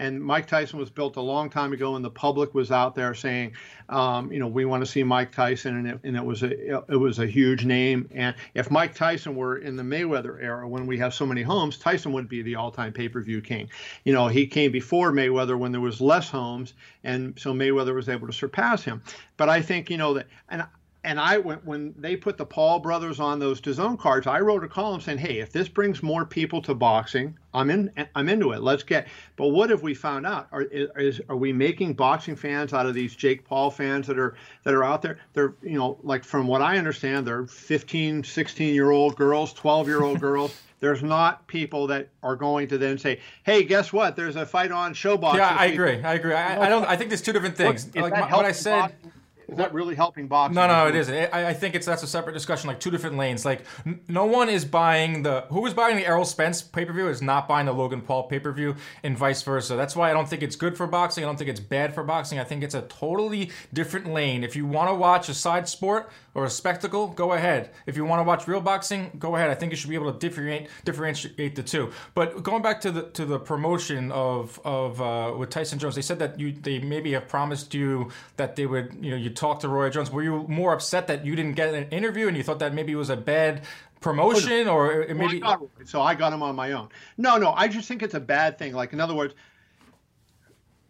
And 0.00 0.18
Mike 0.18 0.46
Tyson 0.46 0.78
was 0.78 0.88
built 0.88 1.16
a 1.16 1.20
long 1.20 1.50
time 1.50 1.74
ago, 1.74 1.94
and 1.94 2.02
the 2.02 2.10
public 2.10 2.54
was 2.54 2.72
out 2.72 2.94
there 2.94 3.14
saying, 3.14 3.52
um, 3.90 4.32
you 4.32 4.38
know, 4.38 4.46
we 4.46 4.64
want 4.64 4.82
to 4.82 4.90
see 4.90 5.02
Mike 5.02 5.30
Tyson, 5.30 5.76
and 5.76 5.86
it, 5.86 6.00
and 6.04 6.16
it 6.16 6.24
was 6.24 6.42
a 6.42 6.78
it 6.88 6.96
was 6.96 7.18
a 7.18 7.26
huge 7.26 7.66
name. 7.66 8.08
And 8.14 8.34
if 8.54 8.70
Mike 8.70 8.94
Tyson 8.94 9.36
were 9.36 9.58
in 9.58 9.76
the 9.76 9.82
Mayweather 9.82 10.42
era, 10.42 10.66
when 10.66 10.86
we 10.86 10.96
have 10.96 11.12
so 11.12 11.26
many 11.26 11.42
homes, 11.42 11.76
Tyson 11.76 12.12
would 12.14 12.30
be 12.30 12.40
the 12.40 12.54
all-time 12.54 12.94
pay-per-view 12.94 13.42
king. 13.42 13.68
You 14.04 14.14
know, 14.14 14.26
he 14.28 14.46
came 14.46 14.72
before 14.72 15.12
Mayweather 15.12 15.58
when 15.58 15.70
there 15.70 15.82
was 15.82 16.00
less 16.00 16.30
homes, 16.30 16.72
and 17.04 17.38
so 17.38 17.52
Mayweather 17.52 17.94
was 17.94 18.08
able 18.08 18.26
to 18.26 18.32
surpass 18.32 18.82
him. 18.82 19.02
But 19.36 19.50
I 19.50 19.60
think 19.60 19.90
you 19.90 19.98
know 19.98 20.14
that, 20.14 20.28
and 20.48 20.64
and 21.02 21.18
I 21.18 21.38
went 21.38 21.64
when 21.64 21.94
they 21.96 22.14
put 22.14 22.36
the 22.36 22.44
Paul 22.44 22.78
brothers 22.78 23.20
on 23.20 23.38
those 23.38 23.60
DAZN 23.60 23.98
cards, 23.98 24.26
I 24.26 24.40
wrote 24.40 24.62
a 24.64 24.68
column 24.68 25.00
saying, 25.00 25.18
"Hey, 25.18 25.38
if 25.38 25.50
this 25.50 25.68
brings 25.68 26.02
more 26.02 26.26
people 26.26 26.60
to 26.62 26.74
boxing, 26.74 27.36
I'm 27.54 27.70
in. 27.70 27.90
I'm 28.14 28.28
into 28.28 28.52
it. 28.52 28.62
Let's 28.62 28.82
get." 28.82 29.08
But 29.36 29.48
what 29.48 29.70
have 29.70 29.82
we 29.82 29.94
found 29.94 30.26
out? 30.26 30.48
Are 30.52 30.62
is 30.62 31.20
are 31.30 31.36
we 31.36 31.52
making 31.52 31.94
boxing 31.94 32.36
fans 32.36 32.74
out 32.74 32.84
of 32.84 32.94
these 32.94 33.16
Jake 33.16 33.44
Paul 33.44 33.70
fans 33.70 34.06
that 34.08 34.18
are 34.18 34.34
that 34.64 34.74
are 34.74 34.84
out 34.84 35.00
there? 35.00 35.18
They're 35.32 35.54
you 35.62 35.78
know 35.78 35.98
like 36.02 36.22
from 36.22 36.46
what 36.46 36.60
I 36.60 36.76
understand, 36.76 37.26
they're 37.26 37.46
15, 37.46 38.22
16 38.22 38.74
year 38.74 38.90
old 38.90 39.16
girls, 39.16 39.54
12 39.54 39.88
year 39.88 40.02
old 40.02 40.20
girls. 40.28 40.54
There's 40.80 41.02
not 41.02 41.46
people 41.46 41.86
that 41.88 42.08
are 42.22 42.36
going 42.36 42.68
to 42.68 42.78
then 42.78 42.98
say, 42.98 43.20
"Hey, 43.42 43.64
guess 43.64 43.90
what? 43.90 44.16
There's 44.16 44.36
a 44.36 44.44
fight 44.44 44.70
on 44.70 44.92
ShoBox." 44.92 45.34
Yeah, 45.34 45.56
I 45.58 45.66
agree. 45.66 46.02
I 46.02 46.14
agree. 46.14 46.34
I, 46.34 46.66
I, 46.66 46.68
don't. 46.68 46.84
I 46.84 46.96
think 46.96 47.08
there's 47.08 47.22
two 47.22 47.32
different 47.32 47.56
things. 47.56 47.86
What, 47.94 48.12
like 48.12 48.32
what 48.32 48.44
I 48.44 48.52
said. 48.52 48.80
Boxing? 48.80 49.12
Is 49.50 49.56
that 49.56 49.74
really 49.74 49.94
helping 49.94 50.28
boxing? 50.28 50.54
No, 50.54 50.66
no, 50.66 50.86
it 50.86 50.94
isn't. 50.94 51.14
I, 51.34 51.48
I 51.48 51.52
think 51.52 51.74
it's 51.74 51.86
that's 51.86 52.02
a 52.02 52.06
separate 52.06 52.34
discussion, 52.34 52.68
like 52.68 52.80
two 52.80 52.90
different 52.90 53.16
lanes. 53.16 53.44
Like 53.44 53.64
n- 53.84 54.00
no 54.08 54.24
one 54.26 54.48
is 54.48 54.64
buying 54.64 55.22
the 55.22 55.42
who 55.50 55.66
is 55.66 55.74
buying 55.74 55.96
the 55.96 56.06
Errol 56.06 56.24
Spence 56.24 56.62
pay 56.62 56.84
per 56.84 56.92
view 56.92 57.08
is 57.08 57.20
not 57.20 57.48
buying 57.48 57.66
the 57.66 57.72
Logan 57.72 58.00
Paul 58.00 58.24
pay 58.24 58.38
per 58.38 58.52
view, 58.52 58.76
and 59.02 59.18
vice 59.18 59.42
versa. 59.42 59.74
That's 59.76 59.96
why 59.96 60.10
I 60.10 60.12
don't 60.12 60.28
think 60.28 60.42
it's 60.42 60.56
good 60.56 60.76
for 60.76 60.86
boxing. 60.86 61.24
I 61.24 61.26
don't 61.26 61.36
think 61.36 61.50
it's 61.50 61.60
bad 61.60 61.94
for 61.94 62.04
boxing. 62.04 62.38
I 62.38 62.44
think 62.44 62.62
it's 62.62 62.74
a 62.74 62.82
totally 62.82 63.50
different 63.72 64.12
lane. 64.12 64.44
If 64.44 64.54
you 64.56 64.66
want 64.66 64.88
to 64.88 64.94
watch 64.94 65.28
a 65.28 65.34
side 65.34 65.68
sport 65.68 66.10
or 66.34 66.44
a 66.44 66.50
spectacle, 66.50 67.08
go 67.08 67.32
ahead. 67.32 67.70
If 67.86 67.96
you 67.96 68.04
want 68.04 68.20
to 68.20 68.24
watch 68.24 68.46
real 68.46 68.60
boxing, 68.60 69.10
go 69.18 69.34
ahead. 69.34 69.50
I 69.50 69.54
think 69.54 69.72
you 69.72 69.76
should 69.76 69.90
be 69.90 69.96
able 69.96 70.12
to 70.12 70.18
differentiate 70.18 70.68
differentiate 70.84 71.56
the 71.56 71.62
two. 71.62 71.90
But 72.14 72.42
going 72.42 72.62
back 72.62 72.80
to 72.82 72.90
the 72.92 73.02
to 73.10 73.24
the 73.24 73.38
promotion 73.38 74.12
of 74.12 74.60
of 74.64 75.00
uh, 75.00 75.34
with 75.36 75.50
Tyson 75.50 75.78
Jones, 75.78 75.94
they 75.96 76.02
said 76.02 76.18
that 76.20 76.38
you 76.38 76.52
they 76.52 76.78
maybe 76.78 77.12
have 77.12 77.26
promised 77.28 77.74
you 77.74 78.10
that 78.36 78.56
they 78.56 78.66
would 78.66 78.96
you 79.00 79.10
know 79.10 79.16
you 79.16 79.30
talk 79.40 79.60
to 79.60 79.68
Roy 79.68 79.90
Jones 79.90 80.10
were 80.10 80.22
you 80.22 80.44
more 80.48 80.72
upset 80.72 81.06
that 81.08 81.24
you 81.24 81.34
didn't 81.34 81.54
get 81.54 81.74
an 81.74 81.88
interview 81.90 82.28
and 82.28 82.36
you 82.36 82.42
thought 82.42 82.58
that 82.60 82.74
maybe 82.74 82.92
it 82.92 82.96
was 82.96 83.10
a 83.10 83.16
bad 83.16 83.62
promotion 84.00 84.68
or 84.68 85.06
maybe? 85.08 85.40
Well, 85.40 85.70
I 85.80 85.84
so 85.84 86.02
I 86.02 86.14
got 86.14 86.32
him 86.32 86.42
on 86.42 86.54
my 86.54 86.72
own. 86.72 86.88
No, 87.16 87.38
no, 87.38 87.52
I 87.52 87.68
just 87.68 87.88
think 87.88 88.02
it's 88.02 88.14
a 88.14 88.20
bad 88.20 88.58
thing. 88.58 88.74
Like 88.74 88.92
in 88.92 89.00
other 89.00 89.14
words, 89.14 89.34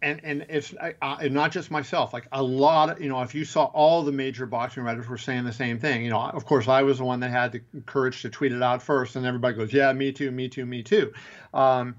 and 0.01 0.19
and 0.23 0.45
it's 0.49 0.73
uh, 1.01 1.17
not 1.23 1.51
just 1.51 1.71
myself. 1.71 2.13
Like 2.13 2.27
a 2.31 2.43
lot 2.43 2.89
of 2.89 3.01
you 3.01 3.09
know, 3.09 3.21
if 3.21 3.33
you 3.33 3.45
saw 3.45 3.65
all 3.65 4.03
the 4.03 4.11
major 4.11 4.45
boxing 4.45 4.83
writers 4.83 5.07
were 5.07 5.17
saying 5.17 5.45
the 5.45 5.53
same 5.53 5.79
thing. 5.79 6.03
You 6.03 6.09
know, 6.09 6.21
of 6.21 6.45
course, 6.45 6.67
I 6.67 6.83
was 6.83 6.97
the 6.97 7.05
one 7.05 7.19
that 7.21 7.31
had 7.31 7.51
the 7.53 7.61
courage 7.85 8.21
to 8.23 8.29
tweet 8.29 8.51
it 8.51 8.61
out 8.61 8.81
first, 8.83 9.15
and 9.15 9.25
everybody 9.25 9.55
goes, 9.55 9.71
"Yeah, 9.71 9.93
me 9.93 10.11
too, 10.11 10.31
me 10.31 10.49
too, 10.49 10.65
me 10.65 10.83
too." 10.83 11.13
Um, 11.53 11.95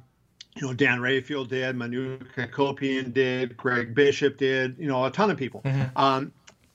you 0.56 0.66
know, 0.66 0.74
Dan 0.74 1.00
Rafael 1.00 1.44
did, 1.44 1.76
Manouk 1.76 2.34
Akopyan 2.34 3.12
did, 3.14 3.56
Greg 3.56 3.94
Bishop 3.94 4.36
did, 4.36 4.76
you 4.78 4.86
know, 4.86 5.04
a 5.06 5.10
ton 5.10 5.30
of 5.30 5.38
people. 5.38 5.62
Mm-hmm. 5.64 5.96
Um, 5.96 6.32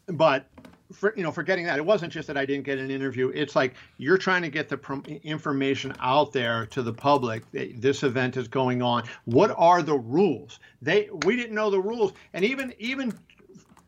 but 0.08 0.48
for, 0.92 1.14
you 1.18 1.24
know, 1.24 1.32
forgetting 1.32 1.66
that, 1.66 1.78
it 1.78 1.86
wasn't 1.86 2.12
just 2.14 2.28
that 2.28 2.38
I 2.38 2.46
didn't 2.46 2.64
get 2.64 2.78
an 2.78 2.90
interview. 2.90 3.30
It's 3.34 3.56
like 3.56 3.76
you're 3.98 4.18
trying 4.18 4.42
to 4.44 4.50
get 4.50 4.70
the 4.70 5.20
information 5.24 5.94
out 6.00 6.32
there 6.32 6.66
to 6.68 6.82
the 6.82 6.94
public. 6.94 7.50
that 7.52 7.82
This 7.82 8.04
event 8.04 8.38
is 8.38 8.48
going 8.48 8.82
on. 8.82 9.04
What 9.26 9.54
are 9.58 9.82
the 9.82 9.98
rules? 9.98 10.60
They 10.82 11.10
we 11.26 11.36
didn't 11.36 11.56
know 11.56 11.70
the 11.70 11.82
rules, 11.82 12.14
and 12.34 12.46
even 12.46 12.74
even 12.80 13.14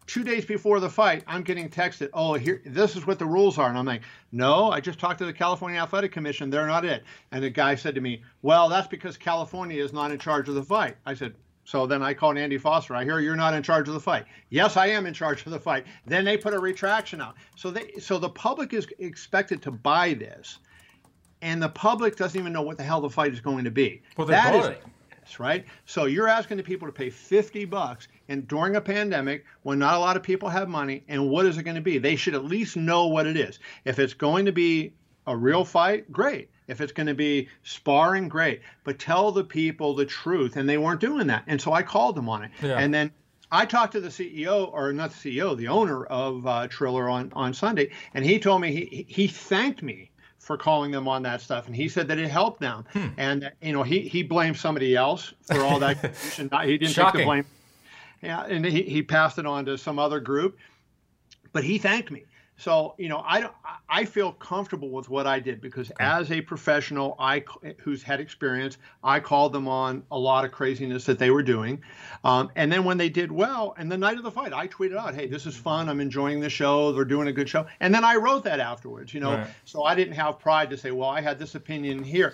two 0.08 0.24
days 0.24 0.44
before 0.44 0.80
the 0.80 0.90
fight, 0.90 1.24
I'm 1.28 1.44
getting 1.44 1.70
texted, 1.70 2.10
"Oh, 2.14 2.34
here, 2.34 2.62
this 2.66 2.96
is 2.96 3.06
what 3.08 3.20
the 3.20 3.26
rules 3.26 3.58
are," 3.58 3.70
and 3.70 3.78
I'm 3.78 3.86
like, 3.86 4.02
"No, 4.32 4.72
I 4.72 4.82
just 4.82 5.00
talked 5.00 5.20
to 5.20 5.26
the 5.26 5.34
California 5.34 5.80
Athletic 5.80 6.12
Commission. 6.12 6.50
They're 6.50 6.68
not 6.68 6.84
it." 6.84 7.04
And 7.32 7.44
the 7.44 7.50
guy 7.50 7.76
said 7.76 7.96
to 7.96 8.02
me, 8.02 8.24
"Well, 8.42 8.68
that's 8.68 8.88
because 8.88 9.18
California 9.18 9.82
is 9.82 9.94
not 9.94 10.12
in 10.12 10.20
charge 10.20 10.50
of 10.50 10.56
the 10.56 10.64
fight." 10.64 10.98
I 11.06 11.14
said, 11.14 11.36
so 11.70 11.86
then 11.86 12.02
I 12.02 12.16
called 12.16 12.36
Andy 12.36 12.58
Foster. 12.58 12.96
I 12.96 13.04
hear 13.04 13.20
you're 13.20 13.36
not 13.36 13.54
in 13.54 13.62
charge 13.62 13.88
of 13.88 13.94
the 13.94 14.00
fight. 14.00 14.26
Yes, 14.50 14.76
I 14.76 14.88
am 14.88 15.06
in 15.06 15.14
charge 15.14 15.46
of 15.46 15.52
the 15.52 15.60
fight. 15.60 15.86
Then 16.04 16.26
they 16.26 16.36
put 16.36 16.56
a 16.56 16.60
retraction 16.60 17.22
out. 17.22 17.36
So 17.56 17.70
they 17.70 17.92
so 18.00 18.18
the 18.18 18.30
public 18.30 18.74
is 18.74 18.88
expected 18.98 19.62
to 19.62 19.72
buy 19.72 20.16
this, 20.16 20.58
and 21.44 21.62
the 21.62 21.70
public 21.70 22.16
doesn't 22.16 22.40
even 22.40 22.54
know 22.54 22.64
what 22.64 22.78
the 22.78 22.84
hell 22.84 23.02
the 23.02 23.10
fight 23.10 23.34
is 23.34 23.40
going 23.40 23.66
to 23.66 23.70
be. 23.70 24.02
Well, 24.18 24.26
that 24.26 24.56
is, 24.56 24.66
it. 24.66 24.84
Right. 25.38 25.64
So 25.86 26.06
you're 26.06 26.28
asking 26.28 26.58
the 26.58 26.64
people 26.64 26.88
to 26.88 26.92
pay 26.92 27.12
50 27.12 27.66
bucks 27.66 28.08
and 28.30 28.48
during 28.48 28.76
a 28.76 28.82
pandemic 28.82 29.46
when 29.62 29.78
not 29.78 29.94
a 29.94 30.00
lot 30.00 30.18
of 30.18 30.24
people 30.24 30.50
have 30.50 30.70
money 30.70 31.04
and 31.08 31.30
what 31.30 31.46
is 31.46 31.60
it 31.60 31.64
going 31.64 31.76
to 31.76 31.82
be? 31.82 32.00
They 32.00 32.16
should 32.16 32.34
at 32.34 32.46
least 32.46 32.78
know 32.78 33.06
what 33.06 33.28
it 33.28 33.38
is. 33.38 33.60
If 33.86 34.00
it's 34.00 34.16
going 34.16 34.46
to 34.46 34.52
be 34.52 34.94
a 35.28 35.38
real 35.38 35.64
fight, 35.64 36.12
great. 36.12 36.50
If 36.70 36.82
it's 36.82 36.92
going 36.92 37.08
to 37.08 37.14
be 37.14 37.50
sparring, 37.64 38.30
great. 38.30 38.62
But 38.84 39.00
tell 39.00 39.32
the 39.32 39.44
people 39.44 39.96
the 39.96 40.06
truth. 40.06 40.56
And 40.56 40.70
they 40.70 40.78
weren't 40.78 41.02
doing 41.02 41.28
that. 41.28 41.44
And 41.48 41.60
so 41.60 41.74
I 41.74 41.82
called 41.84 42.16
them 42.16 42.30
on 42.30 42.44
it. 42.44 42.52
Yeah. 42.62 42.78
And 42.78 42.94
then 42.94 43.12
I 43.52 43.66
talked 43.66 43.94
to 43.94 44.00
the 44.00 44.10
CEO, 44.10 44.72
or 44.72 44.94
not 44.94 45.12
the 45.12 45.36
CEO, 45.36 45.58
the 45.58 45.68
owner 45.68 46.06
of 46.06 46.46
uh, 46.46 46.68
Triller 46.68 47.10
on, 47.10 47.32
on 47.36 47.54
Sunday, 47.54 47.90
and 48.14 48.24
he 48.24 48.40
told 48.40 48.62
me 48.62 48.72
he, 48.72 49.06
he 49.08 49.28
thanked 49.28 49.82
me 49.82 50.12
for 50.38 50.58
calling 50.58 50.92
them 50.92 51.08
on 51.08 51.24
that 51.24 51.42
stuff. 51.42 51.68
And 51.68 51.76
he 51.76 51.90
said 51.90 52.08
that 52.08 52.18
it 52.18 52.30
helped 52.30 52.60
them. 52.60 52.86
Hmm. 52.94 53.08
And, 53.18 53.52
you 53.62 53.74
know, 53.74 53.84
he, 53.84 54.02
he 54.02 54.24
blamed 54.24 54.58
somebody 54.58 54.96
else 54.96 55.34
for 55.46 55.62
all 55.62 55.80
that 55.80 56.16
he 56.36 56.78
didn't 56.78 56.90
Shocking. 56.90 57.20
take 57.20 57.22
the 57.22 57.26
blame. 57.26 57.46
Yeah, 58.22 58.46
and 58.46 58.66
he, 58.66 58.84
he 58.84 59.02
passed 59.02 59.40
it 59.40 59.46
on 59.46 59.66
to 59.66 59.78
some 59.78 59.98
other 59.98 60.20
group. 60.20 60.58
But 61.52 61.64
he 61.64 61.78
thanked 61.78 62.12
me. 62.12 62.26
So 62.60 62.94
you 62.98 63.08
know, 63.08 63.24
I 63.26 63.50
I 63.88 64.04
feel 64.04 64.34
comfortable 64.34 64.90
with 64.90 65.10
what 65.10 65.26
I 65.26 65.40
did 65.40 65.62
because 65.62 65.90
okay. 65.92 66.04
as 66.04 66.30
a 66.30 66.42
professional, 66.42 67.16
I 67.18 67.44
who's 67.80 68.04
had 68.04 68.20
experience, 68.20 68.78
I 69.02 69.22
called 69.22 69.54
them 69.54 69.68
on 69.70 70.04
a 70.12 70.20
lot 70.20 70.44
of 70.44 70.52
craziness 70.52 71.06
that 71.06 71.18
they 71.18 71.32
were 71.32 71.42
doing, 71.42 71.82
um, 72.26 72.52
and 72.58 72.70
then 72.70 72.84
when 72.84 72.98
they 72.98 73.08
did 73.08 73.32
well, 73.32 73.74
and 73.78 73.90
the 73.90 73.98
night 73.98 74.18
of 74.18 74.24
the 74.24 74.32
fight, 74.32 74.52
I 74.52 74.68
tweeted 74.68 74.98
out, 74.98 75.16
"Hey, 75.16 75.26
this 75.26 75.46
is 75.46 75.56
fun. 75.56 75.88
I'm 75.88 76.02
enjoying 76.02 76.42
the 76.42 76.50
show. 76.50 76.92
They're 76.92 77.06
doing 77.06 77.30
a 77.30 77.34
good 77.34 77.48
show." 77.48 77.66
And 77.80 77.96
then 77.96 78.04
I 78.04 78.16
wrote 78.16 78.44
that 78.44 78.60
afterwards, 78.60 79.14
you 79.14 79.22
know. 79.22 79.38
Right. 79.38 79.48
So 79.64 79.84
I 79.84 79.96
didn't 79.96 80.16
have 80.16 80.38
pride 80.38 80.70
to 80.72 80.78
say, 80.78 80.92
"Well, 80.92 81.10
I 81.10 81.22
had 81.22 81.40
this 81.40 81.56
opinion 81.56 82.04
here." 82.04 82.34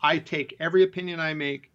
I 0.00 0.18
take 0.18 0.54
every 0.60 0.84
opinion 0.84 1.18
I 1.18 1.34
make 1.34 1.70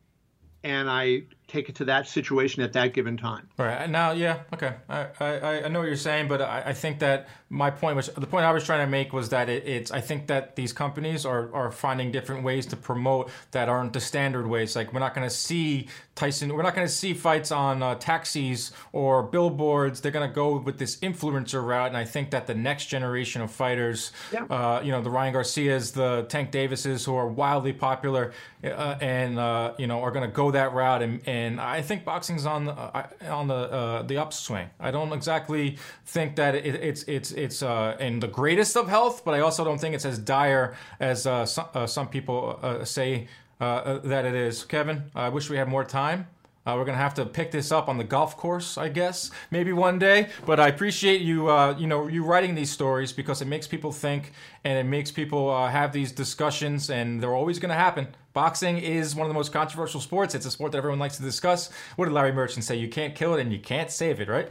and 0.64 0.90
I 0.90 1.24
take 1.52 1.68
it 1.68 1.76
to 1.76 1.86
that 1.86 2.08
situation 2.08 2.64
at 2.64 2.74
that 2.74 2.94
given 2.94 3.18
time. 3.18 3.48
Right 3.58 3.90
now, 3.90 4.12
yeah, 4.12 4.40
okay, 4.54 4.76
I, 4.88 5.08
I, 5.20 5.64
I 5.64 5.68
know 5.68 5.80
what 5.80 5.88
you're 5.88 5.98
saying, 5.98 6.28
but 6.30 6.42
I, 6.42 6.64
I 6.68 6.74
think 6.74 7.00
that 7.00 7.28
my 7.50 7.70
point 7.70 7.98
was 7.98 8.08
the 8.08 8.26
point 8.26 8.46
I 8.46 8.52
was 8.54 8.64
trying 8.64 8.86
to 8.86 8.90
make 8.90 9.12
was 9.12 9.30
that 9.30 9.50
it, 9.50 9.68
it's 9.68 9.92
I 9.92 10.00
think 10.00 10.28
that 10.28 10.56
these 10.56 10.72
companies 10.72 11.26
are 11.26 11.54
are 11.54 11.72
finding 11.72 12.12
different 12.12 12.44
ways 12.44 12.66
to 12.68 12.78
promote 12.78 13.30
that 13.52 13.68
aren't 13.68 13.92
the 13.92 14.00
standard 14.00 14.48
ways. 14.48 14.76
Like 14.76 14.94
we're 14.94 15.02
not 15.02 15.14
going 15.14 15.28
to 15.28 15.36
see 15.36 15.88
Tyson, 16.16 16.54
we're 16.54 16.62
not 16.62 16.76
going 16.76 16.88
to 16.88 16.94
see 16.94 17.14
fights 17.14 17.52
on 17.52 17.84
uh, 17.84 17.96
taxis 17.96 18.72
or 18.94 19.24
billboards. 19.24 20.00
They're 20.00 20.12
going 20.12 20.30
to 20.30 20.34
go 20.34 20.58
with 20.58 20.78
this 20.78 20.98
influencer 20.98 21.66
route, 21.66 21.88
and 21.88 21.98
I 21.98 22.06
think 22.06 22.32
that 22.32 22.48
the 22.48 22.56
next 22.56 22.86
generation 22.86 23.42
of 23.42 23.52
fighters, 23.52 24.12
yeah. 24.32 24.44
uh, 24.46 24.82
you 24.84 24.92
know, 24.92 25.02
the 25.02 25.10
Ryan 25.10 25.34
Garcias, 25.34 25.92
the 25.92 26.26
Tank 26.30 26.52
Davises, 26.52 27.04
who 27.04 27.16
are 27.16 27.28
wildly 27.28 27.74
popular, 27.74 28.32
uh, 28.64 28.96
and 29.02 29.40
uh, 29.40 29.74
you 29.78 29.88
know, 29.88 30.02
are 30.02 30.12
going 30.12 30.30
to 30.30 30.34
go 30.34 30.52
that 30.52 30.74
route 30.74 31.02
and, 31.02 31.22
and 31.26 31.41
and 31.42 31.60
I 31.60 31.82
think 31.82 32.06
boxing's 32.06 32.46
on 32.46 32.66
the 32.66 32.74
uh, 32.74 33.08
on 33.30 33.48
the 33.48 33.56
uh, 33.56 34.02
the 34.04 34.18
upswing. 34.18 34.70
I 34.80 34.92
don't 34.92 35.14
exactly 35.14 35.78
think 36.06 36.36
that 36.36 36.56
it, 36.56 36.76
it's 36.76 37.04
it's 37.04 37.32
it's 37.32 37.64
uh, 37.64 37.98
in 38.00 38.20
the 38.20 38.28
greatest 38.28 38.78
of 38.78 38.88
health, 38.88 39.24
but 39.26 39.34
I 39.34 39.40
also 39.42 39.64
don't 39.64 39.80
think 39.80 39.96
it's 39.96 40.06
as 40.06 40.18
dire 40.18 40.76
as 41.00 41.26
uh, 41.26 41.46
some, 41.46 41.68
uh, 41.74 41.88
some 41.88 42.08
people 42.08 42.60
say 42.84 43.28
that 43.60 44.26
it 44.26 44.36
is. 44.36 44.64
Kevin, 44.64 45.04
I 45.16 45.30
wish 45.30 45.50
we 45.50 45.58
had 45.58 45.68
more 45.68 45.86
time. 45.86 46.28
Uh, 46.66 46.76
we're 46.78 46.86
gonna 46.86 46.98
have 46.98 47.16
to 47.16 47.26
pick 47.26 47.50
this 47.50 47.72
up 47.72 47.90
on 47.90 47.98
the 47.98 48.04
golf 48.04 48.38
course, 48.38 48.78
I 48.78 48.90
guess, 48.90 49.32
maybe 49.50 49.74
one 49.74 49.98
day. 49.98 50.30
But 50.46 50.60
I 50.60 50.68
appreciate 50.68 51.22
you, 51.22 51.50
uh, 51.50 51.76
you 51.78 51.88
know, 51.88 52.08
you 52.08 52.24
writing 52.24 52.54
these 52.54 52.70
stories 52.70 53.12
because 53.12 53.42
it 53.42 53.48
makes 53.48 53.68
people 53.68 53.92
think 53.92 54.32
and 54.64 54.78
it 54.78 54.84
makes 54.84 55.10
people 55.12 55.50
uh, 55.50 55.70
have 55.70 55.92
these 55.92 56.12
discussions, 56.12 56.92
and 56.92 57.22
they're 57.22 57.34
always 57.34 57.58
gonna 57.58 57.74
happen. 57.74 58.08
Boxing 58.34 58.78
is 58.78 59.16
one 59.16 59.26
of 59.26 59.30
the 59.30 59.34
most 59.34 59.52
controversial 59.52 60.00
sports. 60.00 60.36
It's 60.36 60.46
a 60.46 60.52
sport 60.52 60.72
that 60.72 60.78
everyone 60.78 61.00
likes 61.00 61.18
to 61.18 61.24
discuss. 61.24 61.70
What 61.98 62.06
did 62.06 62.14
Larry 62.14 62.32
Merchant 62.32 62.64
say? 62.64 62.78
You 62.78 62.88
can't 62.88 63.14
kill 63.14 63.34
it 63.36 63.42
and 63.42 63.52
you 63.52 63.60
can't 63.60 63.92
save 63.92 64.22
it, 64.22 64.30
right? 64.30 64.50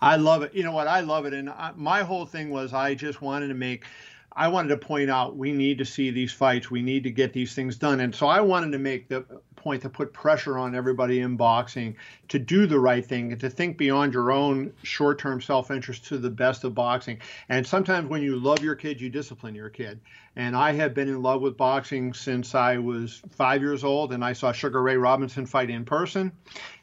I 0.00 0.16
love 0.16 0.42
it. 0.42 0.54
You 0.54 0.62
know 0.62 0.72
what? 0.72 0.86
I 0.86 1.00
love 1.00 1.26
it, 1.26 1.34
and 1.34 1.50
I, 1.50 1.72
my 1.74 2.02
whole 2.02 2.24
thing 2.24 2.50
was 2.50 2.72
I 2.72 2.94
just 2.94 3.20
wanted 3.20 3.48
to 3.48 3.54
make 3.54 3.84
I 4.38 4.46
wanted 4.46 4.68
to 4.68 4.76
point 4.76 5.10
out 5.10 5.36
we 5.36 5.50
need 5.50 5.78
to 5.78 5.84
see 5.84 6.12
these 6.12 6.32
fights. 6.32 6.70
We 6.70 6.80
need 6.80 7.02
to 7.02 7.10
get 7.10 7.32
these 7.32 7.54
things 7.54 7.76
done. 7.76 7.98
And 7.98 8.14
so 8.14 8.28
I 8.28 8.40
wanted 8.40 8.70
to 8.70 8.78
make 8.78 9.08
the 9.08 9.24
point 9.56 9.82
to 9.82 9.88
put 9.88 10.12
pressure 10.12 10.56
on 10.56 10.76
everybody 10.76 11.20
in 11.20 11.36
boxing 11.36 11.96
to 12.28 12.38
do 12.38 12.64
the 12.66 12.78
right 12.78 13.04
thing 13.04 13.32
and 13.32 13.40
to 13.40 13.50
think 13.50 13.76
beyond 13.76 14.14
your 14.14 14.30
own 14.30 14.72
short 14.84 15.18
term 15.18 15.40
self 15.40 15.72
interest 15.72 16.04
to 16.06 16.18
the 16.18 16.30
best 16.30 16.62
of 16.62 16.72
boxing. 16.72 17.18
And 17.48 17.66
sometimes 17.66 18.08
when 18.08 18.22
you 18.22 18.36
love 18.36 18.62
your 18.62 18.76
kid, 18.76 19.00
you 19.00 19.10
discipline 19.10 19.56
your 19.56 19.70
kid. 19.70 19.98
And 20.38 20.54
I 20.54 20.70
have 20.70 20.94
been 20.94 21.08
in 21.08 21.20
love 21.20 21.42
with 21.42 21.56
boxing 21.56 22.14
since 22.14 22.54
I 22.54 22.78
was 22.78 23.20
five 23.28 23.60
years 23.60 23.82
old 23.82 24.12
and 24.12 24.24
I 24.24 24.32
saw 24.32 24.52
Sugar 24.52 24.80
Ray 24.80 24.96
Robinson 24.96 25.44
fight 25.46 25.68
in 25.68 25.84
person. 25.84 26.30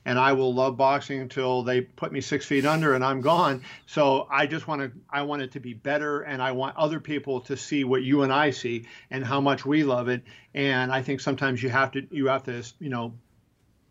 And 0.03 0.19
I 0.19 0.33
will 0.33 0.53
love 0.53 0.75
boxing 0.75 1.21
until 1.21 1.63
they 1.63 1.79
put 1.79 2.11
me 2.11 2.19
six 2.19 2.45
feet 2.45 2.65
under 2.65 2.95
and 2.95 3.03
I'm 3.03 3.21
gone. 3.21 3.63
So 3.85 4.27
I 4.29 4.45
just 4.45 4.67
want 4.67 4.81
to, 4.81 4.91
I 5.09 5.21
want 5.21 5.41
it 5.41 5.53
to 5.53 5.61
be 5.61 5.73
better 5.73 6.23
and 6.23 6.41
I 6.41 6.51
want 6.51 6.75
other 6.75 6.99
people 6.99 7.39
to 7.41 7.55
see 7.55 7.85
what 7.85 8.03
you 8.03 8.23
and 8.23 8.33
I 8.33 8.49
see 8.49 8.87
and 9.09 9.23
how 9.23 9.39
much 9.39 9.65
we 9.65 9.85
love 9.85 10.09
it. 10.09 10.23
And 10.53 10.91
I 10.91 11.01
think 11.01 11.21
sometimes 11.21 11.63
you 11.63 11.69
have 11.69 11.91
to, 11.93 12.05
you 12.11 12.27
have 12.27 12.43
to, 12.43 12.61
you 12.79 12.89
know, 12.89 13.13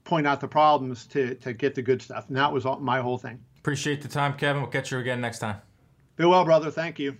point 0.04 0.26
out 0.26 0.42
the 0.42 0.48
problems 0.48 1.06
to, 1.06 1.36
to 1.36 1.54
get 1.54 1.74
the 1.74 1.80
good 1.80 2.02
stuff. 2.02 2.28
And 2.28 2.36
that 2.36 2.52
was 2.52 2.66
all, 2.66 2.80
my 2.80 3.00
whole 3.00 3.16
thing. 3.16 3.40
Appreciate 3.60 4.02
the 4.02 4.08
time, 4.08 4.34
Kevin. 4.34 4.60
We'll 4.60 4.70
catch 4.70 4.92
you 4.92 4.98
again 4.98 5.22
next 5.22 5.38
time. 5.38 5.56
Be 6.16 6.26
well, 6.26 6.44
brother. 6.44 6.70
Thank 6.70 6.98
you. 6.98 7.16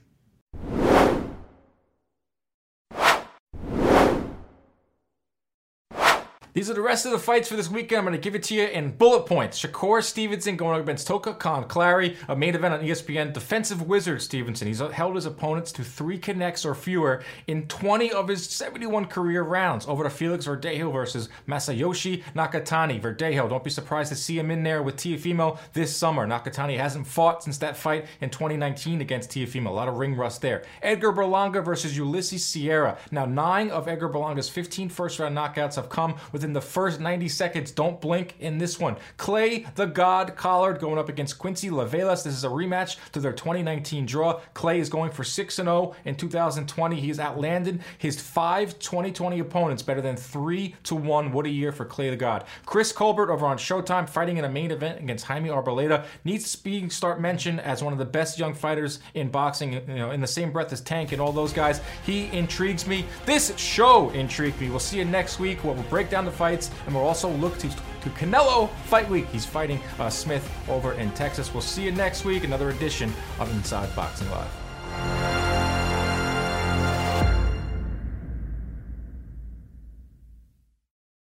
These 6.55 6.71
are 6.71 6.75
the 6.75 6.81
rest 6.83 7.05
of 7.05 7.11
the 7.11 7.19
fights 7.19 7.49
for 7.49 7.57
this 7.57 7.69
weekend. 7.69 7.99
I'm 7.99 8.05
going 8.05 8.12
to 8.12 8.23
give 8.23 8.37
it 8.37 8.45
to 8.45 8.55
you 8.55 8.62
in 8.62 8.93
bullet 8.93 9.27
points. 9.27 9.61
Shakur 9.61 10.01
Stevenson 10.05 10.57
going 10.57 10.77
up 10.77 10.85
against 10.85 11.09
Toka 11.09 11.35
Kahn-Clary, 11.35 12.17
a 12.29 12.37
main 12.37 12.55
event 12.55 12.75
on 12.75 12.81
ESPN. 12.81 13.33
Defensive 13.33 13.88
wizard 13.88 14.23
Stevenson. 14.23 14.69
He's 14.69 14.79
held 14.79 15.17
his 15.17 15.27
opponents 15.27 15.73
to 15.73 15.83
three 15.83 16.17
connects 16.17 16.64
or 16.64 16.77
fewer 16.77 17.25
in 17.49 17.67
20 17.67 18.12
of 18.12 18.29
his 18.29 18.49
71 18.49 19.07
career 19.07 19.43
rounds. 19.43 19.88
Over 19.88 20.05
to 20.05 20.11
Felix 20.11 20.47
Verdejo 20.47 20.93
versus 20.93 21.29
Masayoshi 21.49 22.23
Nakatani. 22.37 23.03
Verdejo, 23.03 23.49
don't 23.49 23.64
be 23.64 23.71
surprised 23.71 24.11
to 24.11 24.17
see 24.17 24.38
him 24.38 24.53
in 24.53 24.62
there 24.62 24.85
with 24.85 24.95
Teofimo 24.95 25.59
this 25.73 25.97
summer. 25.97 26.25
Nakatani 26.25 26.79
hasn't 26.79 27.09
fought 27.09 27.43
since 27.43 27.59
that 27.59 27.77
fight 27.77 28.07
in 28.21 28.31
2019 28.31 29.01
against 29.01 29.31
Teofimo. 29.31 29.67
A 29.67 29.71
lot 29.71 29.88
of 29.88 29.97
ring 29.97 30.14
rust 30.14 30.40
there. 30.40 30.62
Edgar 30.83 31.12
Berlanga 31.12 31.64
versus 31.64 31.97
Ulysses 31.97 32.45
Sierra. 32.45 32.97
Now, 33.11 33.25
nine 33.25 33.71
of 33.71 33.88
Edgar 33.88 34.09
Berlanga's 34.09 34.49
15 34.49 34.88
first 34.88 35.19
round 35.19 35.37
knockouts 35.37 35.75
have 35.75 35.88
come 35.88 36.14
with 36.31 36.44
within 36.45 36.53
the 36.53 36.61
first 36.61 37.01
90 37.01 37.27
seconds. 37.31 37.71
Don't 37.71 38.03
blink 38.03 38.35
in 38.39 38.59
this 38.59 38.79
one. 38.79 38.97
Clay 39.17 39.65
the 39.77 39.87
God 39.87 40.37
Collard 40.37 40.79
going 40.79 40.99
up 40.99 41.09
against 41.09 41.39
Quincy 41.39 41.71
LaVallais. 41.71 42.23
This 42.23 42.35
is 42.35 42.45
a 42.45 42.49
rematch 42.49 42.99
to 43.13 43.21
their 43.21 43.33
2019 43.33 44.05
draw. 44.05 44.41
Clay 44.53 44.79
is 44.79 44.91
going 44.91 45.11
for 45.11 45.25
6 45.25 45.57
0 45.57 45.95
in 46.05 46.15
2020. 46.17 47.01
He's 47.01 47.19
outlanded 47.19 47.81
his 47.97 48.21
five 48.21 48.79
2020 48.79 49.39
opponents 49.39 49.83
better 49.83 50.03
than 50.03 50.17
3 50.17 50.75
to 50.83 50.95
1. 50.95 51.33
What 51.33 51.47
a 51.47 51.49
year 51.49 51.73
for 51.73 51.87
Clay 51.87 52.11
the 52.11 52.17
God. 52.17 52.45
Chris 52.67 52.93
Colbert 52.93 53.31
over 53.31 53.47
on 53.47 53.57
Showtime 53.57 54.07
fighting 54.07 54.37
in 54.37 54.45
a 54.45 54.51
main 54.51 54.71
event 54.71 55.01
against 55.01 55.25
Jaime 55.25 55.49
Arboleda 55.49 56.05
needs 56.25 56.53
to 56.53 56.63
be 56.63 56.91
start 56.91 57.23
mentioned 57.23 57.61
as 57.61 57.83
one 57.83 57.95
of 57.95 57.99
the 57.99 58.05
best 58.05 58.39
young 58.39 58.53
fighters 58.53 59.01
in 59.15 59.31
boxing, 59.31 59.73
you 59.73 59.95
know, 59.95 60.11
in 60.11 60.21
the 60.21 60.27
same 60.27 60.53
breath 60.53 60.75
as 60.75 60.83
Tank 60.83 61.13
and 61.13 61.23
all 61.23 61.33
those 61.33 61.55
guys. 61.55 61.81
He 62.05 62.27
intrigues 62.37 62.87
me. 62.87 63.07
This 63.25 63.57
show 63.57 64.11
intrigued 64.11 64.61
me. 64.61 64.69
We'll 64.69 64.79
see 64.79 64.99
you 64.99 65.07
next 65.07 65.41
week 65.41 65.65
we'll 65.65 65.75
break 65.85 66.11
down 66.11 66.25
the 66.25 66.31
fights, 66.35 66.70
and 66.87 66.94
we'll 66.94 67.07
also 67.07 67.29
look 67.29 67.59
to, 67.59 67.68
to 67.68 68.11
Canelo 68.11 68.70
Fight 68.87 69.09
Week. 69.09 69.27
He's 69.29 69.47
fighting 69.47 69.81
uh, 69.99 70.11
Smith 70.11 70.51
over 70.68 70.92
in 70.94 71.11
Texas. 71.12 71.53
We'll 71.53 71.62
see 71.62 71.85
you 71.85 71.92
next 71.92 72.25
week, 72.25 72.44
another 72.44 72.70
edition 72.70 73.12
of 73.38 73.51
Inside 73.53 73.94
Boxing 73.97 74.31
Live. 74.31 75.44